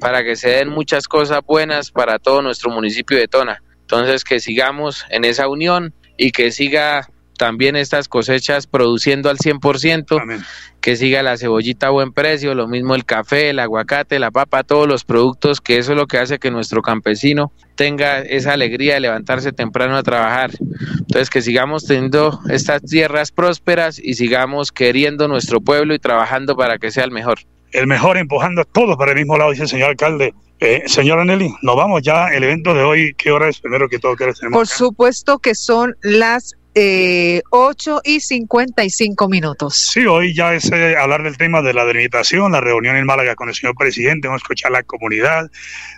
para 0.00 0.22
que 0.24 0.36
se 0.36 0.50
den 0.50 0.68
muchas 0.68 1.08
cosas 1.08 1.40
buenas 1.46 1.90
para 1.90 2.18
todo 2.18 2.42
nuestro 2.42 2.70
municipio 2.70 3.16
de 3.16 3.28
Tona. 3.28 3.62
Entonces, 3.80 4.24
que 4.24 4.40
sigamos 4.40 5.04
en 5.10 5.24
esa 5.24 5.48
unión 5.48 5.94
y 6.16 6.32
que 6.32 6.50
siga 6.50 7.08
también 7.36 7.76
estas 7.76 8.08
cosechas 8.08 8.66
produciendo 8.66 9.30
al 9.30 9.38
100%, 9.38 10.20
Amén. 10.20 10.42
que 10.80 10.96
siga 10.96 11.22
la 11.22 11.36
cebollita 11.36 11.88
a 11.88 11.90
buen 11.90 12.12
precio, 12.12 12.54
lo 12.54 12.68
mismo 12.68 12.94
el 12.94 13.04
café, 13.04 13.50
el 13.50 13.58
aguacate, 13.58 14.18
la 14.18 14.30
papa, 14.30 14.62
todos 14.62 14.86
los 14.86 15.04
productos, 15.04 15.60
que 15.60 15.78
eso 15.78 15.92
es 15.92 15.98
lo 15.98 16.06
que 16.06 16.18
hace 16.18 16.38
que 16.38 16.50
nuestro 16.50 16.82
campesino 16.82 17.52
tenga 17.74 18.20
esa 18.20 18.52
alegría 18.52 18.94
de 18.94 19.00
levantarse 19.00 19.52
temprano 19.52 19.96
a 19.96 20.02
trabajar. 20.02 20.50
Entonces, 20.98 21.30
que 21.30 21.42
sigamos 21.42 21.84
teniendo 21.86 22.40
estas 22.48 22.82
tierras 22.82 23.32
prósperas 23.32 23.98
y 23.98 24.14
sigamos 24.14 24.72
queriendo 24.72 25.28
nuestro 25.28 25.60
pueblo 25.60 25.94
y 25.94 25.98
trabajando 25.98 26.56
para 26.56 26.78
que 26.78 26.90
sea 26.90 27.04
el 27.04 27.10
mejor. 27.10 27.40
El 27.72 27.86
mejor 27.86 28.16
empujando 28.16 28.64
todos 28.64 28.96
para 28.96 29.12
el 29.12 29.18
mismo 29.18 29.36
lado, 29.36 29.50
dice 29.50 29.64
el 29.64 29.68
señor 29.68 29.90
alcalde. 29.90 30.34
Eh, 30.58 30.84
señora 30.86 31.24
Nelly, 31.24 31.54
nos 31.62 31.76
vamos 31.76 32.02
ya. 32.02 32.28
El 32.28 32.44
evento 32.44 32.72
de 32.72 32.82
hoy, 32.82 33.14
¿qué 33.18 33.30
hora 33.30 33.48
es? 33.48 33.60
Primero 33.60 33.88
que 33.88 33.98
todo, 33.98 34.16
¿qué 34.16 34.24
hora 34.24 34.32
tenemos? 34.32 34.56
Por 34.56 34.66
acá? 34.66 34.74
supuesto 34.74 35.38
que 35.38 35.54
son 35.54 35.94
las 36.02 36.54
eh, 36.78 37.40
8 37.48 38.02
y 38.04 38.20
55 38.20 39.28
minutos. 39.30 39.74
Sí, 39.76 40.04
hoy 40.04 40.34
ya 40.34 40.52
es 40.52 40.70
eh, 40.70 40.94
hablar 40.94 41.22
del 41.22 41.38
tema 41.38 41.62
de 41.62 41.72
la 41.72 41.86
delimitación, 41.86 42.52
la 42.52 42.60
reunión 42.60 42.96
en 42.96 43.06
Málaga 43.06 43.34
con 43.34 43.48
el 43.48 43.54
señor 43.54 43.74
presidente, 43.76 44.28
vamos 44.28 44.42
a 44.42 44.44
escuchar 44.44 44.72
a 44.72 44.74
la 44.74 44.82
comunidad, 44.82 45.50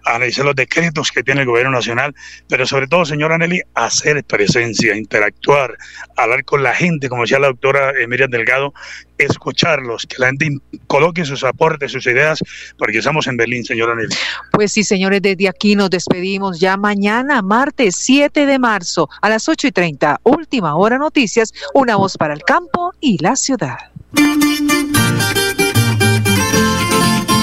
analizar 0.04 0.44
los 0.44 0.54
decretos 0.54 1.10
que 1.10 1.24
tiene 1.24 1.40
el 1.40 1.48
gobierno 1.48 1.72
nacional, 1.72 2.14
pero 2.48 2.64
sobre 2.64 2.86
todo, 2.86 3.04
señora 3.04 3.36
Nelly, 3.38 3.60
hacer 3.74 4.22
presencia, 4.22 4.94
interactuar, 4.94 5.76
hablar 6.16 6.44
con 6.44 6.62
la 6.62 6.72
gente, 6.72 7.08
como 7.08 7.22
decía 7.22 7.40
la 7.40 7.48
doctora 7.48 7.92
Miriam 8.06 8.30
Delgado, 8.30 8.72
escucharlos, 9.18 10.06
que 10.06 10.16
la 10.18 10.26
gente 10.28 10.58
coloque 10.86 11.24
sus 11.24 11.44
aportes, 11.44 11.92
sus 11.92 12.06
ideas, 12.06 12.38
porque 12.78 12.98
estamos 12.98 13.26
en 13.26 13.36
Berlín, 13.36 13.64
señora 13.64 13.94
Nelly. 13.94 14.14
Pues 14.52 14.72
sí, 14.72 14.84
señores, 14.84 15.20
desde 15.22 15.48
aquí 15.48 15.74
nos 15.74 15.90
despedimos 15.90 16.60
ya 16.60 16.76
mañana, 16.76 17.42
martes 17.42 17.96
7 17.98 18.46
de 18.46 18.58
marzo, 18.58 19.08
a 19.20 19.28
las 19.28 19.48
8 19.48 19.66
y 19.66 19.72
30. 19.72 20.20
Última 20.24 20.74
hora 20.76 20.98
noticias, 20.98 21.52
una 21.74 21.96
voz 21.96 22.16
para 22.16 22.34
el 22.34 22.42
campo 22.42 22.92
y 23.00 23.18
la 23.22 23.36
ciudad. 23.36 23.76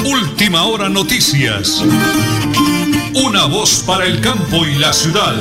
Última 0.05 0.63
hora 0.65 0.89
noticias. 0.89 1.83
Una 3.15 3.45
voz 3.45 3.83
para 3.85 4.05
el 4.05 4.21
campo 4.21 4.65
y 4.65 4.75
la 4.75 4.93
ciudad. 4.93 5.35